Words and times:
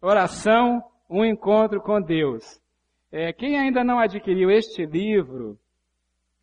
Oração, 0.00 0.80
um 1.10 1.24
encontro 1.24 1.80
com 1.80 2.00
Deus. 2.00 2.60
É, 3.10 3.32
quem 3.32 3.58
ainda 3.58 3.82
não 3.82 3.98
adquiriu 3.98 4.48
este 4.48 4.86
livro, 4.86 5.58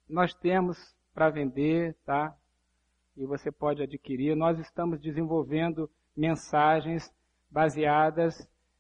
nós 0.09 0.33
temos 0.33 0.77
para 1.13 1.29
vender, 1.29 1.95
tá? 2.05 2.35
E 3.15 3.25
você 3.25 3.49
pode 3.53 3.81
adquirir. 3.81 4.35
Nós 4.35 4.59
estamos 4.59 4.99
desenvolvendo 4.99 5.89
mensagens 6.17 7.09
baseadas 7.49 8.35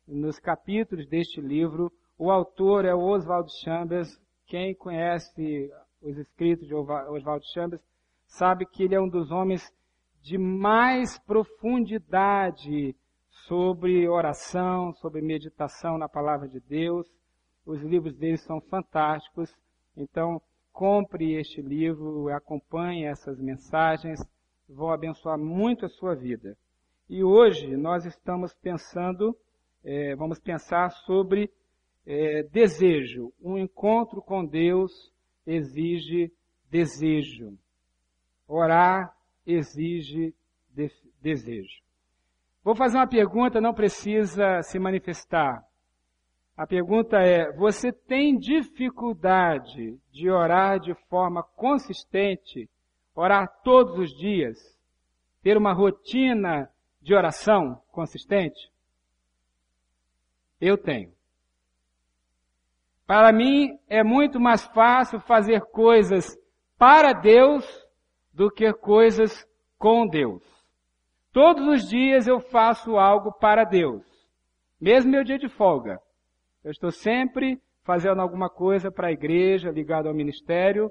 nos 0.05 0.39
capítulos 0.39 1.07
deste 1.07 1.39
livro. 1.39 1.89
O 2.17 2.29
autor 2.29 2.83
é 2.83 2.93
Oswald 2.93 3.49
Chambers. 3.63 4.19
Quem 4.45 4.75
conhece 4.75 5.71
os 6.01 6.17
escritos 6.17 6.67
de 6.67 6.75
Oswald 6.75 7.45
Chambers 7.53 7.81
sabe 8.27 8.65
que 8.65 8.83
ele 8.83 8.95
é 8.95 8.99
um 8.99 9.07
dos 9.07 9.31
homens 9.31 9.73
de 10.21 10.37
mais 10.37 11.17
profundidade 11.19 12.93
sobre 13.43 14.07
oração, 14.07 14.93
sobre 14.93 15.21
meditação 15.21 15.97
na 15.97 16.07
palavra 16.07 16.47
de 16.47 16.59
Deus. 16.59 17.07
Os 17.65 17.81
livros 17.81 18.15
dele 18.15 18.37
são 18.37 18.61
fantásticos. 18.61 19.53
Então, 19.95 20.41
compre 20.71 21.33
este 21.33 21.61
livro, 21.61 22.29
acompanhe 22.29 23.05
essas 23.05 23.39
mensagens, 23.39 24.19
vão 24.67 24.89
abençoar 24.89 25.37
muito 25.37 25.85
a 25.85 25.89
sua 25.89 26.15
vida. 26.15 26.57
E 27.09 27.23
hoje 27.23 27.77
nós 27.77 28.05
estamos 28.05 28.53
pensando, 28.53 29.37
é, 29.83 30.15
vamos 30.15 30.39
pensar 30.39 30.89
sobre 30.89 31.51
é, 32.05 32.43
desejo. 32.43 33.31
Um 33.41 33.57
encontro 33.57 34.21
com 34.21 34.45
Deus 34.45 35.13
exige 35.45 36.31
desejo. 36.69 37.57
Orar 38.47 39.15
exige 39.45 40.33
de 40.73 40.91
desejo. 41.21 41.84
Vou 42.65 42.75
fazer 42.75 42.97
uma 42.97 43.05
pergunta, 43.05 43.61
não 43.61 43.75
precisa 43.75 44.63
se 44.63 44.79
manifestar. 44.79 45.63
A 46.57 46.65
pergunta 46.65 47.17
é: 47.17 47.51
você 47.51 47.91
tem 47.91 48.35
dificuldade 48.35 49.99
de 50.11 50.31
orar 50.31 50.79
de 50.79 50.95
forma 51.07 51.43
consistente, 51.43 52.67
orar 53.13 53.61
todos 53.63 53.99
os 53.99 54.17
dias, 54.17 54.57
ter 55.43 55.57
uma 55.57 55.73
rotina 55.73 56.67
de 56.99 57.13
oração 57.13 57.79
consistente? 57.91 58.71
Eu 60.59 60.75
tenho. 60.75 61.13
Para 63.05 63.31
mim 63.31 63.77
é 63.87 64.03
muito 64.03 64.39
mais 64.39 64.65
fácil 64.69 65.19
fazer 65.19 65.61
coisas 65.67 66.35
para 66.79 67.13
Deus 67.13 67.63
do 68.33 68.49
que 68.49 68.73
coisas 68.73 69.47
com 69.77 70.07
Deus. 70.07 70.54
Todos 71.35 71.67
os 71.67 71.89
dias 71.89 72.27
eu 72.27 72.39
faço 72.39 72.95
algo 72.95 73.29
para 73.29 73.65
Deus. 73.65 74.01
Mesmo 74.79 75.11
meu 75.11 75.21
dia 75.21 75.37
de 75.37 75.49
folga. 75.49 75.99
Eu 76.63 76.71
estou 76.71 76.91
sempre 76.91 77.61
fazendo 77.83 78.21
alguma 78.21 78.49
coisa 78.49 78.89
para 78.89 79.09
a 79.09 79.11
igreja, 79.11 79.69
ligado 79.69 80.07
ao 80.07 80.15
ministério. 80.15 80.89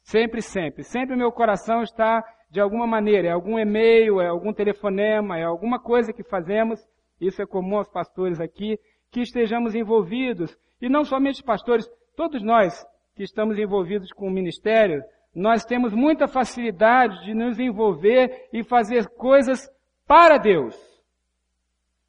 Sempre, 0.00 0.40
sempre. 0.42 0.84
Sempre 0.84 1.16
meu 1.16 1.32
coração 1.32 1.82
está 1.82 2.22
de 2.48 2.60
alguma 2.60 2.86
maneira. 2.86 3.26
É 3.26 3.32
algum 3.32 3.58
e-mail, 3.58 4.20
é 4.20 4.28
algum 4.28 4.52
telefonema, 4.52 5.40
é 5.40 5.42
alguma 5.42 5.80
coisa 5.80 6.12
que 6.12 6.22
fazemos. 6.22 6.80
Isso 7.20 7.42
é 7.42 7.44
comum 7.44 7.78
aos 7.78 7.88
pastores 7.88 8.38
aqui, 8.40 8.78
que 9.10 9.22
estejamos 9.22 9.74
envolvidos. 9.74 10.56
E 10.80 10.88
não 10.88 11.02
somente 11.02 11.40
os 11.40 11.42
pastores, 11.42 11.84
todos 12.16 12.44
nós 12.44 12.86
que 13.16 13.24
estamos 13.24 13.58
envolvidos 13.58 14.12
com 14.12 14.28
o 14.28 14.32
ministério, 14.32 15.02
nós 15.34 15.64
temos 15.64 15.92
muita 15.92 16.28
facilidade 16.28 17.24
de 17.24 17.34
nos 17.34 17.58
envolver 17.58 18.48
e 18.52 18.62
fazer 18.62 19.08
coisas 19.08 19.68
para 20.06 20.38
Deus. 20.38 20.76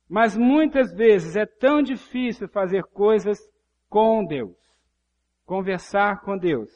Mas 0.08 0.38
muitas 0.38 0.94
vezes 0.94 1.36
é 1.36 1.46
tão 1.46 1.82
difícil 1.82 2.48
fazer 2.48 2.84
coisas 2.84 3.40
com 3.90 4.24
Deus, 4.24 4.56
conversar 5.46 6.22
com 6.22 6.38
Deus, 6.38 6.70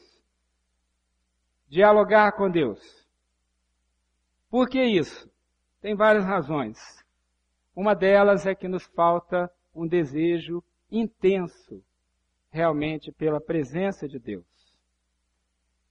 dialogar 1.68 2.32
com 2.32 2.50
Deus. 2.50 3.06
Por 4.50 4.68
que 4.68 4.82
isso? 4.82 5.30
Tem 5.80 5.94
várias 5.94 6.24
razões. 6.24 6.78
Uma 7.74 7.94
delas 7.94 8.46
é 8.46 8.54
que 8.54 8.66
nos 8.66 8.84
falta 8.86 9.48
um 9.72 9.86
desejo 9.86 10.62
intenso, 10.90 11.80
realmente, 12.50 13.12
pela 13.12 13.40
presença 13.40 14.08
de 14.08 14.18
Deus. 14.18 14.49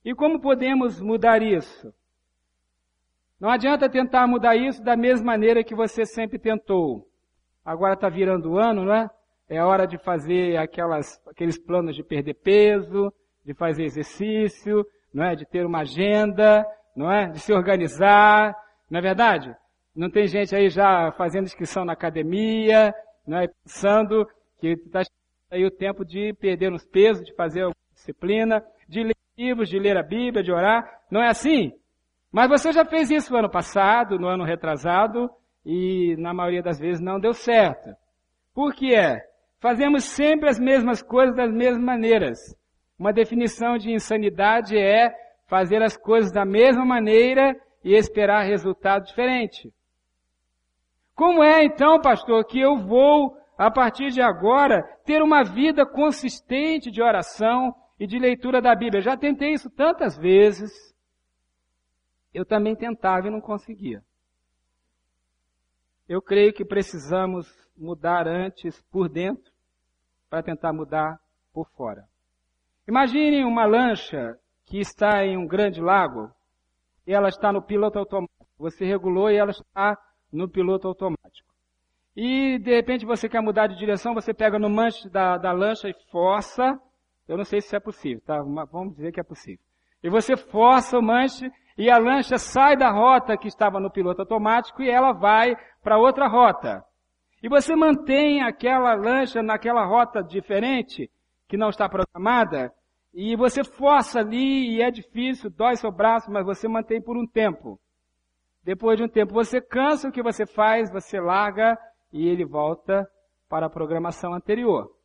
E 0.03 0.15
como 0.15 0.39
podemos 0.39 1.01
mudar 1.01 1.41
isso? 1.41 1.93
Não 3.39 3.49
adianta 3.49 3.89
tentar 3.89 4.27
mudar 4.27 4.55
isso 4.55 4.83
da 4.83 4.95
mesma 4.95 5.27
maneira 5.27 5.63
que 5.63 5.75
você 5.75 6.05
sempre 6.05 6.37
tentou. 6.37 7.07
Agora 7.63 7.93
está 7.93 8.09
virando 8.09 8.51
o 8.51 8.57
ano, 8.57 8.85
não 8.85 8.93
é? 8.93 9.09
É 9.47 9.63
hora 9.63 9.87
de 9.87 9.97
fazer 9.97 10.57
aquelas, 10.57 11.19
aqueles 11.27 11.57
planos 11.57 11.95
de 11.95 12.03
perder 12.03 12.35
peso, 12.35 13.11
de 13.45 13.53
fazer 13.53 13.83
exercício, 13.83 14.85
não 15.13 15.23
é? 15.23 15.35
De 15.35 15.45
ter 15.45 15.65
uma 15.65 15.79
agenda, 15.79 16.65
não 16.95 17.11
é? 17.11 17.29
De 17.29 17.39
se 17.39 17.53
organizar, 17.53 18.53
não 18.89 18.99
é 18.99 19.01
verdade? 19.01 19.55
Não 19.95 20.09
tem 20.09 20.27
gente 20.27 20.55
aí 20.55 20.69
já 20.69 21.11
fazendo 21.13 21.45
inscrição 21.45 21.83
na 21.83 21.93
academia, 21.93 22.93
não 23.25 23.37
é? 23.37 23.47
Pensando 23.47 24.27
que 24.57 24.73
está 24.73 25.01
aí 25.51 25.65
o 25.65 25.71
tempo 25.71 26.05
de 26.05 26.33
perder 26.33 26.71
uns 26.71 26.85
pesos, 26.85 27.25
de 27.25 27.33
fazer 27.35 27.61
alguma 27.61 27.75
disciplina, 27.93 28.63
de 29.69 29.79
ler 29.79 29.97
a 29.97 30.03
Bíblia, 30.03 30.43
de 30.43 30.51
orar. 30.51 30.83
Não 31.09 31.21
é 31.21 31.29
assim? 31.29 31.71
Mas 32.31 32.49
você 32.49 32.71
já 32.71 32.85
fez 32.85 33.09
isso 33.09 33.31
no 33.31 33.39
ano 33.39 33.49
passado, 33.49 34.19
no 34.19 34.27
ano 34.27 34.43
retrasado, 34.43 35.29
e 35.65 36.15
na 36.17 36.33
maioria 36.33 36.61
das 36.61 36.79
vezes 36.79 37.01
não 37.01 37.19
deu 37.19 37.33
certo. 37.33 37.89
Por 38.53 38.73
que 38.73 38.93
é? 38.93 39.21
Fazemos 39.59 40.03
sempre 40.03 40.49
as 40.49 40.59
mesmas 40.59 41.01
coisas 41.01 41.35
das 41.35 41.51
mesmas 41.51 41.83
maneiras. 41.83 42.37
Uma 42.97 43.13
definição 43.13 43.77
de 43.77 43.91
insanidade 43.91 44.77
é 44.77 45.13
fazer 45.47 45.81
as 45.81 45.95
coisas 45.95 46.31
da 46.31 46.45
mesma 46.45 46.85
maneira 46.85 47.55
e 47.83 47.95
esperar 47.95 48.43
resultado 48.43 49.05
diferente. 49.05 49.71
Como 51.15 51.43
é 51.43 51.63
então, 51.63 51.99
pastor, 51.99 52.45
que 52.45 52.59
eu 52.59 52.77
vou, 52.77 53.35
a 53.57 53.71
partir 53.71 54.09
de 54.09 54.21
agora, 54.21 54.83
ter 55.05 55.21
uma 55.21 55.43
vida 55.43 55.85
consistente 55.85 56.91
de 56.91 57.01
oração 57.01 57.73
e 57.99 58.07
de 58.07 58.17
leitura 58.17 58.61
da 58.61 58.73
Bíblia? 58.73 59.01
Já 59.01 59.17
tentei 59.17 59.51
isso 59.51 59.69
tantas 59.69 60.17
vezes. 60.17 60.71
Eu 62.33 62.45
também 62.45 62.75
tentava 62.75 63.27
e 63.27 63.31
não 63.31 63.41
conseguia. 63.41 64.03
Eu 66.07 66.21
creio 66.21 66.53
que 66.53 66.65
precisamos 66.65 67.47
mudar 67.77 68.27
antes 68.27 68.81
por 68.91 69.09
dentro 69.09 69.51
para 70.29 70.43
tentar 70.43 70.73
mudar 70.73 71.19
por 71.53 71.69
fora. 71.71 72.07
Imagine 72.87 73.43
uma 73.43 73.65
lancha 73.65 74.35
que 74.65 74.79
está 74.79 75.25
em 75.25 75.37
um 75.37 75.45
grande 75.45 75.81
lago 75.81 76.31
e 77.05 77.13
ela 77.13 77.29
está 77.29 77.51
no 77.51 77.61
piloto 77.61 77.99
automático. 77.99 78.47
Você 78.57 78.85
regulou 78.85 79.29
e 79.29 79.35
ela 79.35 79.51
está 79.51 79.97
no 80.31 80.49
piloto 80.49 80.87
automático. 80.87 81.49
E 82.15 82.59
de 82.59 82.75
repente 82.75 83.05
você 83.05 83.29
quer 83.29 83.41
mudar 83.41 83.67
de 83.67 83.77
direção, 83.77 84.13
você 84.13 84.33
pega 84.33 84.59
no 84.59 84.69
manche 84.69 85.09
da, 85.09 85.37
da 85.37 85.51
lancha 85.51 85.87
e 85.89 85.93
força. 86.11 86.79
Eu 87.29 87.37
não 87.37 87.45
sei 87.45 87.61
se 87.61 87.75
é 87.75 87.79
possível, 87.79 88.23
tá? 88.25 88.41
Vamos 88.41 88.95
dizer 88.95 89.11
que 89.11 89.19
é 89.19 89.23
possível. 89.23 89.63
E 90.01 90.09
você 90.09 90.35
força 90.35 90.97
o 90.97 91.01
manche 91.01 91.51
e 91.77 91.87
a 91.87 91.99
lancha 91.99 92.39
sai 92.39 92.75
da 92.75 92.89
rota 92.89 93.37
que 93.37 93.47
estava 93.47 93.79
no 93.79 93.91
piloto 93.91 94.21
automático 94.21 94.81
e 94.81 94.89
ela 94.89 95.11
vai 95.11 95.55
para 95.83 95.99
outra 95.99 96.27
rota. 96.27 96.83
E 97.43 97.47
você 97.47 97.75
mantém 97.75 98.41
aquela 98.41 98.95
lancha 98.95 99.43
naquela 99.43 99.85
rota 99.85 100.23
diferente, 100.23 101.07
que 101.47 101.55
não 101.55 101.69
está 101.69 101.87
programada, 101.87 102.73
e 103.13 103.35
você 103.35 103.63
força 103.63 104.21
ali 104.21 104.77
e 104.77 104.81
é 104.81 104.89
difícil, 104.89 105.51
dói 105.51 105.75
seu 105.75 105.91
braço, 105.91 106.31
mas 106.31 106.43
você 106.43 106.67
mantém 106.67 106.99
por 106.99 107.15
um 107.15 107.27
tempo. 107.27 107.79
Depois 108.63 108.97
de 108.97 109.03
um 109.03 109.07
tempo 109.07 109.35
você 109.35 109.61
cansa 109.61 110.09
o 110.09 110.11
que 110.11 110.23
você 110.23 110.47
faz, 110.47 110.91
você 110.91 111.19
larga 111.19 111.77
e 112.11 112.27
ele 112.27 112.43
volta 112.43 113.07
para 113.47 113.67
a 113.67 113.69
programação 113.69 114.33
anterior. 114.33 114.98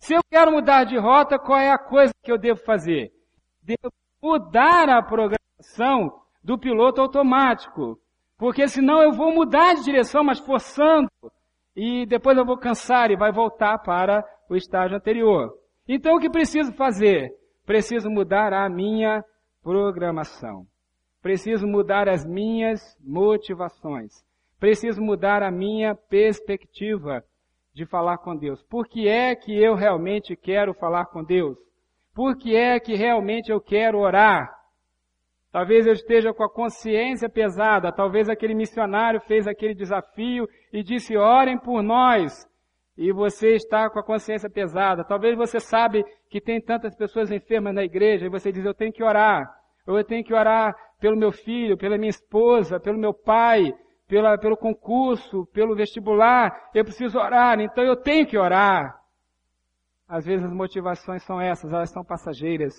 Se 0.00 0.14
eu 0.14 0.20
quero 0.30 0.50
mudar 0.50 0.84
de 0.84 0.96
rota, 0.96 1.38
qual 1.38 1.58
é 1.58 1.70
a 1.70 1.78
coisa 1.78 2.12
que 2.22 2.32
eu 2.32 2.38
devo 2.38 2.58
fazer? 2.60 3.12
Devo 3.62 3.92
mudar 4.22 4.88
a 4.88 5.02
programação 5.02 6.20
do 6.42 6.58
piloto 6.58 7.02
automático. 7.02 8.00
Porque 8.38 8.66
senão 8.66 9.02
eu 9.02 9.12
vou 9.12 9.32
mudar 9.34 9.74
de 9.74 9.84
direção, 9.84 10.24
mas 10.24 10.38
forçando. 10.38 11.08
E 11.76 12.06
depois 12.06 12.36
eu 12.38 12.46
vou 12.46 12.56
cansar 12.56 13.10
e 13.10 13.16
vai 13.16 13.30
voltar 13.30 13.78
para 13.78 14.24
o 14.48 14.56
estágio 14.56 14.96
anterior. 14.96 15.52
Então 15.86 16.16
o 16.16 16.20
que 16.20 16.30
preciso 16.30 16.72
fazer? 16.72 17.30
Preciso 17.66 18.08
mudar 18.10 18.54
a 18.54 18.68
minha 18.70 19.22
programação. 19.62 20.66
Preciso 21.20 21.66
mudar 21.66 22.08
as 22.08 22.24
minhas 22.24 22.96
motivações. 23.04 24.24
Preciso 24.58 25.02
mudar 25.02 25.42
a 25.42 25.50
minha 25.50 25.94
perspectiva 25.94 27.22
de 27.72 27.86
falar 27.86 28.18
com 28.18 28.36
Deus. 28.36 28.62
Por 28.64 28.86
que 28.88 29.08
é 29.08 29.34
que 29.34 29.52
eu 29.52 29.74
realmente 29.74 30.36
quero 30.36 30.74
falar 30.74 31.06
com 31.06 31.22
Deus? 31.22 31.56
Por 32.14 32.36
que 32.36 32.56
é 32.56 32.78
que 32.80 32.94
realmente 32.94 33.50
eu 33.50 33.60
quero 33.60 33.98
orar? 33.98 34.50
Talvez 35.52 35.86
eu 35.86 35.92
esteja 35.92 36.32
com 36.32 36.44
a 36.44 36.52
consciência 36.52 37.28
pesada. 37.28 37.92
Talvez 37.92 38.28
aquele 38.28 38.54
missionário 38.54 39.20
fez 39.22 39.46
aquele 39.46 39.74
desafio 39.74 40.48
e 40.72 40.82
disse: 40.82 41.16
orem 41.16 41.58
por 41.58 41.82
nós. 41.82 42.48
E 42.96 43.12
você 43.12 43.54
está 43.54 43.88
com 43.88 43.98
a 43.98 44.04
consciência 44.04 44.50
pesada. 44.50 45.04
Talvez 45.04 45.36
você 45.36 45.58
sabe 45.58 46.04
que 46.28 46.40
tem 46.40 46.60
tantas 46.60 46.94
pessoas 46.96 47.30
enfermas 47.30 47.74
na 47.74 47.82
igreja 47.82 48.26
e 48.26 48.30
você 48.30 48.52
diz: 48.52 48.64
eu 48.64 48.74
tenho 48.74 48.92
que 48.92 49.02
orar. 49.02 49.48
Ou 49.86 49.96
eu 49.96 50.04
tenho 50.04 50.22
que 50.22 50.34
orar 50.34 50.74
pelo 51.00 51.16
meu 51.16 51.32
filho, 51.32 51.76
pela 51.76 51.96
minha 51.96 52.10
esposa, 52.10 52.78
pelo 52.78 52.98
meu 52.98 53.14
pai, 53.14 53.72
pela, 54.10 54.36
pelo 54.36 54.56
concurso, 54.56 55.46
pelo 55.52 55.76
vestibular. 55.76 56.68
Eu 56.74 56.84
preciso 56.84 57.16
orar, 57.16 57.60
então 57.60 57.84
eu 57.84 57.94
tenho 57.94 58.26
que 58.26 58.36
orar. 58.36 59.00
Às 60.08 60.26
vezes 60.26 60.44
as 60.44 60.52
motivações 60.52 61.22
são 61.22 61.40
essas, 61.40 61.72
elas 61.72 61.90
são 61.90 62.04
passageiras 62.04 62.74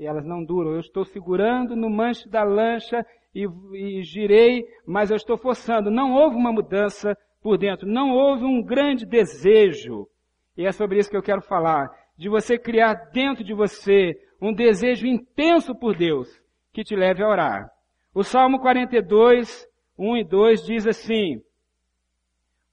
e 0.00 0.06
elas 0.06 0.24
não 0.24 0.42
duram. 0.42 0.72
Eu 0.72 0.80
estou 0.80 1.04
segurando 1.04 1.76
no 1.76 1.90
manche 1.90 2.26
da 2.26 2.42
lancha 2.42 3.04
e, 3.34 3.46
e 3.74 4.02
girei, 4.02 4.64
mas 4.86 5.10
eu 5.10 5.16
estou 5.16 5.36
forçando. 5.36 5.90
Não 5.90 6.14
houve 6.14 6.36
uma 6.36 6.50
mudança 6.50 7.14
por 7.42 7.58
dentro, 7.58 7.86
não 7.86 8.10
houve 8.10 8.44
um 8.44 8.62
grande 8.62 9.04
desejo. 9.04 10.08
E 10.56 10.64
é 10.64 10.72
sobre 10.72 10.98
isso 10.98 11.10
que 11.10 11.16
eu 11.16 11.22
quero 11.22 11.42
falar. 11.42 11.90
De 12.16 12.30
você 12.30 12.58
criar 12.58 12.94
dentro 13.12 13.44
de 13.44 13.52
você 13.52 14.14
um 14.40 14.54
desejo 14.54 15.06
intenso 15.06 15.74
por 15.74 15.94
Deus 15.94 16.28
que 16.72 16.82
te 16.82 16.96
leve 16.96 17.22
a 17.22 17.28
orar. 17.28 17.70
O 18.14 18.22
Salmo 18.22 18.58
42, 18.58 19.66
1 20.02 20.16
e 20.16 20.24
2 20.24 20.64
diz 20.64 20.86
assim: 20.86 21.40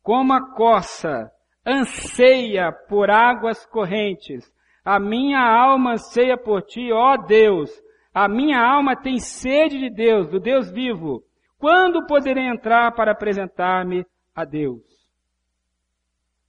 Como 0.02 0.34
a 0.34 0.56
coça 0.56 1.31
anseia 1.64 2.72
por 2.72 3.12
águas 3.12 3.64
correntes, 3.68 4.52
a 4.84 5.00
minha 5.00 5.40
alma 5.40 5.94
anseia 5.94 6.36
por 6.36 6.64
ti, 6.64 6.92
ó 6.92 7.16
Deus. 7.18 7.70
A 8.12 8.28
minha 8.28 8.60
alma 8.60 8.96
tem 8.96 9.20
sede 9.20 9.78
de 9.78 9.90
Deus, 9.92 10.28
do 10.28 10.40
Deus 10.40 10.72
vivo. 10.72 11.24
Quando 11.60 12.08
poderei 12.08 12.48
entrar 12.48 12.92
para 12.94 13.12
apresentar-me 13.12 14.04
a 14.34 14.44
Deus? 14.44 14.81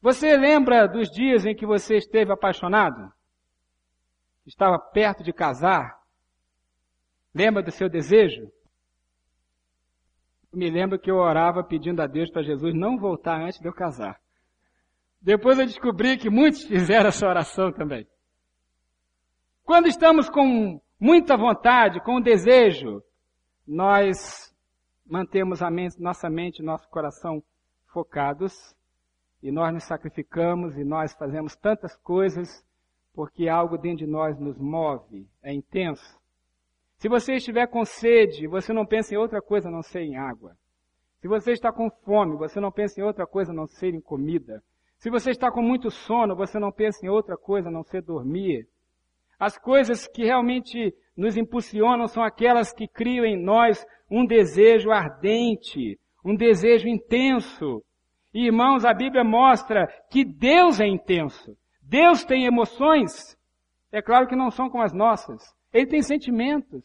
Você 0.01 0.35
lembra 0.39 0.87
dos 0.87 1.11
dias 1.11 1.45
em 1.45 1.55
que 1.55 1.67
você 1.67 1.97
esteve 1.97 2.33
apaixonado? 2.33 3.13
Estava 4.47 4.79
perto 4.79 5.23
de 5.23 5.35
casar? 5.35 6.01
Lembra 7.35 7.63
do 7.63 7.71
seu 7.71 7.91
desejo? 7.91 8.51
Me 10.53 10.69
lembro 10.69 10.99
que 10.99 11.11
eu 11.11 11.17
orava 11.17 11.63
pedindo 11.63 12.01
a 12.03 12.07
Deus 12.07 12.31
para 12.31 12.43
Jesus 12.43 12.75
não 12.75 12.99
voltar 12.99 13.41
antes 13.41 13.61
de 13.61 13.69
eu 13.69 13.73
casar. 13.73 14.21
Depois 15.21 15.59
eu 15.59 15.67
descobri 15.67 16.17
que 16.17 16.31
muitos 16.31 16.65
fizeram 16.69 17.09
essa 17.09 17.27
oração 17.27 17.73
também. 17.73 18.07
Quando 19.65 19.87
estamos 19.87 20.29
com 20.29 20.81
muita 20.99 21.37
vontade, 21.37 22.01
com 22.01 22.21
desejo, 22.21 23.03
nós 23.67 24.53
mantemos 25.07 25.63
a 25.63 25.71
mente, 25.71 26.01
nossa 26.01 26.29
mente 26.29 26.63
nosso 26.63 26.89
coração 26.89 27.43
focados 27.93 28.75
e 29.43 29.51
nós 29.51 29.73
nos 29.73 29.85
sacrificamos 29.85 30.77
e 30.77 30.85
nós 30.85 31.15
fazemos 31.15 31.57
tantas 31.57 31.97
coisas 31.97 32.65
porque 33.15 33.49
algo 33.49 33.77
dentro 33.77 34.05
de 34.05 34.07
nós 34.07 34.39
nos 34.39 34.59
move, 34.59 35.29
é 35.43 35.53
intenso. 35.53 36.20
Se 37.01 37.09
você 37.09 37.37
estiver 37.37 37.67
com 37.67 37.83
sede, 37.83 38.47
você 38.47 38.75
não 38.75 38.85
pensa 38.85 39.15
em 39.15 39.17
outra 39.17 39.41
coisa 39.41 39.69
a 39.71 39.73
não 39.73 39.83
ser 39.83 40.03
em 40.03 40.19
água. 40.19 40.55
Se 41.19 41.27
você 41.27 41.53
está 41.53 41.73
com 41.73 41.91
fome, 42.05 42.37
você 42.37 42.61
não 42.61 42.71
pensa 42.71 43.01
em 43.01 43.03
outra 43.03 43.27
coisa 43.27 43.53
a 43.53 43.55
não 43.55 43.67
ser 43.67 43.95
em 43.95 44.03
comida. 44.03 44.63
Se 44.99 45.09
você 45.09 45.31
está 45.31 45.51
com 45.51 45.63
muito 45.63 45.91
sono, 45.91 46.37
você 46.37 46.59
não 46.59 46.71
pensa 46.71 46.99
em 47.03 47.09
outra 47.09 47.39
coisa 47.39 47.71
a 47.71 47.73
não 47.73 47.83
ser 47.83 48.03
dormir. 48.03 48.69
As 49.39 49.57
coisas 49.57 50.07
que 50.07 50.25
realmente 50.25 50.95
nos 51.17 51.39
impulsionam 51.39 52.07
são 52.07 52.23
aquelas 52.23 52.71
que 52.71 52.87
criam 52.87 53.25
em 53.25 53.43
nós 53.43 53.83
um 54.11 54.27
desejo 54.27 54.91
ardente, 54.91 55.99
um 56.23 56.37
desejo 56.37 56.87
intenso. 56.87 57.83
E, 58.35 58.45
irmãos, 58.45 58.85
a 58.85 58.93
Bíblia 58.93 59.25
mostra 59.25 59.87
que 60.11 60.23
Deus 60.23 60.79
é 60.79 60.87
intenso. 60.87 61.57
Deus 61.81 62.27
tem 62.27 62.45
emoções. 62.45 63.39
É 63.91 64.03
claro 64.03 64.27
que 64.27 64.37
não 64.37 64.51
são 64.51 64.69
como 64.69 64.85
as 64.85 64.93
nossas. 64.93 65.59
Ele 65.73 65.87
tem 65.87 66.03
sentimentos. 66.03 66.85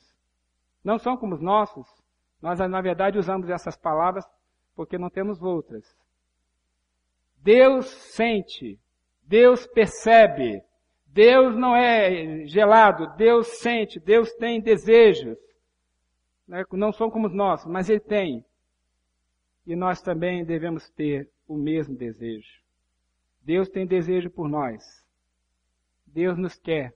Não 0.84 0.98
são 0.98 1.18
como 1.18 1.36
os 1.36 1.42
nossos. 1.42 1.88
Nós, 2.42 2.60
na 2.60 2.82
verdade, 2.82 3.18
usamos 3.18 3.50
essas 3.50 3.76
palavras 3.76 4.26
porque 4.76 4.98
não 4.98 5.10
temos 5.10 5.42
outras. 5.42 5.86
Deus 7.38 7.88
sente. 7.88 8.80
Deus 9.24 9.66
percebe. 9.68 10.64
Deus 11.16 11.56
não 11.56 11.74
é 11.74 12.46
gelado, 12.46 13.16
Deus 13.16 13.48
sente, 13.60 14.02
Deus 14.02 14.34
tem 14.34 14.60
desejos. 14.60 15.38
Né? 16.46 16.66
Não 16.74 16.92
são 16.92 17.10
como 17.10 17.28
os 17.28 17.34
nossos, 17.34 17.72
mas 17.72 17.90
Ele 17.90 18.02
tem. 18.02 18.46
E 19.66 19.78
nós 19.78 20.02
também 20.02 20.44
devemos 20.44 20.90
ter 20.90 21.32
o 21.48 21.56
mesmo 21.56 21.96
desejo. 21.96 22.62
Deus 23.42 23.70
tem 23.70 23.88
desejo 23.88 24.30
por 24.30 24.50
nós. 24.50 24.84
Deus 26.06 26.38
nos 26.38 26.60
quer. 26.60 26.94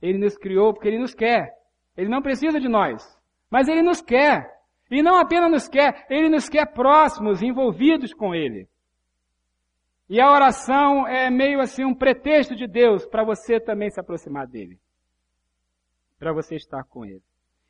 Ele 0.00 0.18
nos 0.18 0.36
criou 0.36 0.72
porque 0.72 0.88
Ele 0.88 0.98
nos 0.98 1.14
quer. 1.14 1.54
Ele 1.96 2.08
não 2.08 2.22
precisa 2.22 2.58
de 2.58 2.68
nós, 2.68 3.02
mas 3.50 3.68
Ele 3.68 3.82
nos 3.82 4.00
quer. 4.00 4.48
E 4.90 5.02
não 5.02 5.18
apenas 5.18 5.50
nos 5.50 5.68
quer, 5.68 6.06
Ele 6.10 6.28
nos 6.28 6.48
quer 6.48 6.66
próximos, 6.72 7.42
envolvidos 7.42 8.12
com 8.12 8.34
Ele. 8.34 8.68
E 10.10 10.20
a 10.20 10.28
oração 10.28 11.06
é 11.06 11.30
meio 11.30 11.60
assim 11.60 11.84
um 11.84 11.94
pretexto 11.94 12.56
de 12.56 12.66
Deus 12.66 13.06
para 13.06 13.22
você 13.22 13.60
também 13.60 13.90
se 13.90 14.00
aproximar 14.00 14.44
dele. 14.44 14.76
Para 16.18 16.32
você 16.32 16.56
estar 16.56 16.82
com 16.82 17.04
ele. 17.04 17.22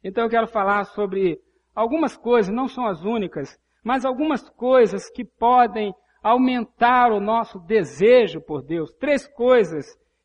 Então 0.02 0.24
eu 0.24 0.30
quero 0.30 0.46
falar 0.46 0.84
sobre 0.84 1.38
algumas 1.74 2.16
coisas, 2.16 2.50
não 2.50 2.66
são 2.66 2.86
as 2.86 3.04
únicas, 3.04 3.60
mas 3.84 4.06
algumas 4.06 4.48
coisas 4.48 5.10
que 5.10 5.22
podem 5.22 5.94
aumentar 6.22 7.12
o 7.12 7.20
nosso 7.20 7.58
desejo 7.58 8.40
por 8.40 8.62
Deus. 8.62 8.90
Três 8.94 9.28
coisas 9.28 9.84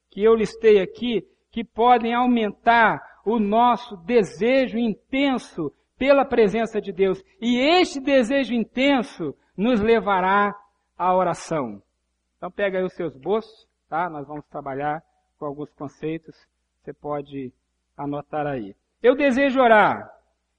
que 0.09 0.23
eu 0.23 0.35
listei 0.35 0.79
aqui 0.79 1.27
que 1.55 1.63
podem 1.63 2.13
aumentar 2.13 3.21
o 3.25 3.39
nosso 3.39 3.95
desejo 3.95 4.77
intenso 4.77 5.71
pela 5.97 6.25
presença 6.25 6.81
de 6.81 6.91
Deus. 6.91 7.23
E 7.39 7.57
este 7.57 8.01
desejo 8.01 8.53
intenso 8.53 9.33
nos 9.55 9.79
levará 9.79 10.53
à 10.97 11.15
oração. 11.15 11.81
Então 12.35 12.51
pega 12.51 12.79
aí 12.79 12.83
os 12.83 12.93
seus 12.93 13.15
bolsos, 13.15 13.65
tá? 13.87 14.09
Nós 14.09 14.27
vamos 14.27 14.45
trabalhar 14.47 15.01
com 15.39 15.45
alguns 15.45 15.71
conceitos. 15.75 16.35
Você 16.83 16.91
pode 16.91 17.53
anotar 17.95 18.45
aí. 18.45 18.75
Eu 19.01 19.15
desejo 19.15 19.61
orar 19.61 20.11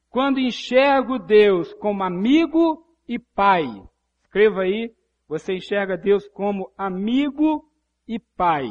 quando 0.09 0.41
enxergo 0.41 1.19
Deus 1.19 1.75
como 1.75 2.05
amigo 2.05 2.83
e 3.07 3.19
pai. 3.19 3.67
Escreva 4.23 4.63
aí, 4.63 4.91
você 5.29 5.57
enxerga 5.57 5.95
Deus 5.99 6.27
como 6.29 6.73
amigo 6.75 7.69
e 8.09 8.19
pai. 8.19 8.65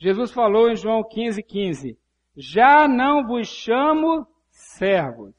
Jesus 0.00 0.32
falou 0.32 0.70
em 0.70 0.76
João 0.76 1.04
15, 1.04 1.42
15, 1.42 1.98
já 2.34 2.88
não 2.88 3.26
vos 3.26 3.46
chamo 3.48 4.26
servos, 4.48 5.34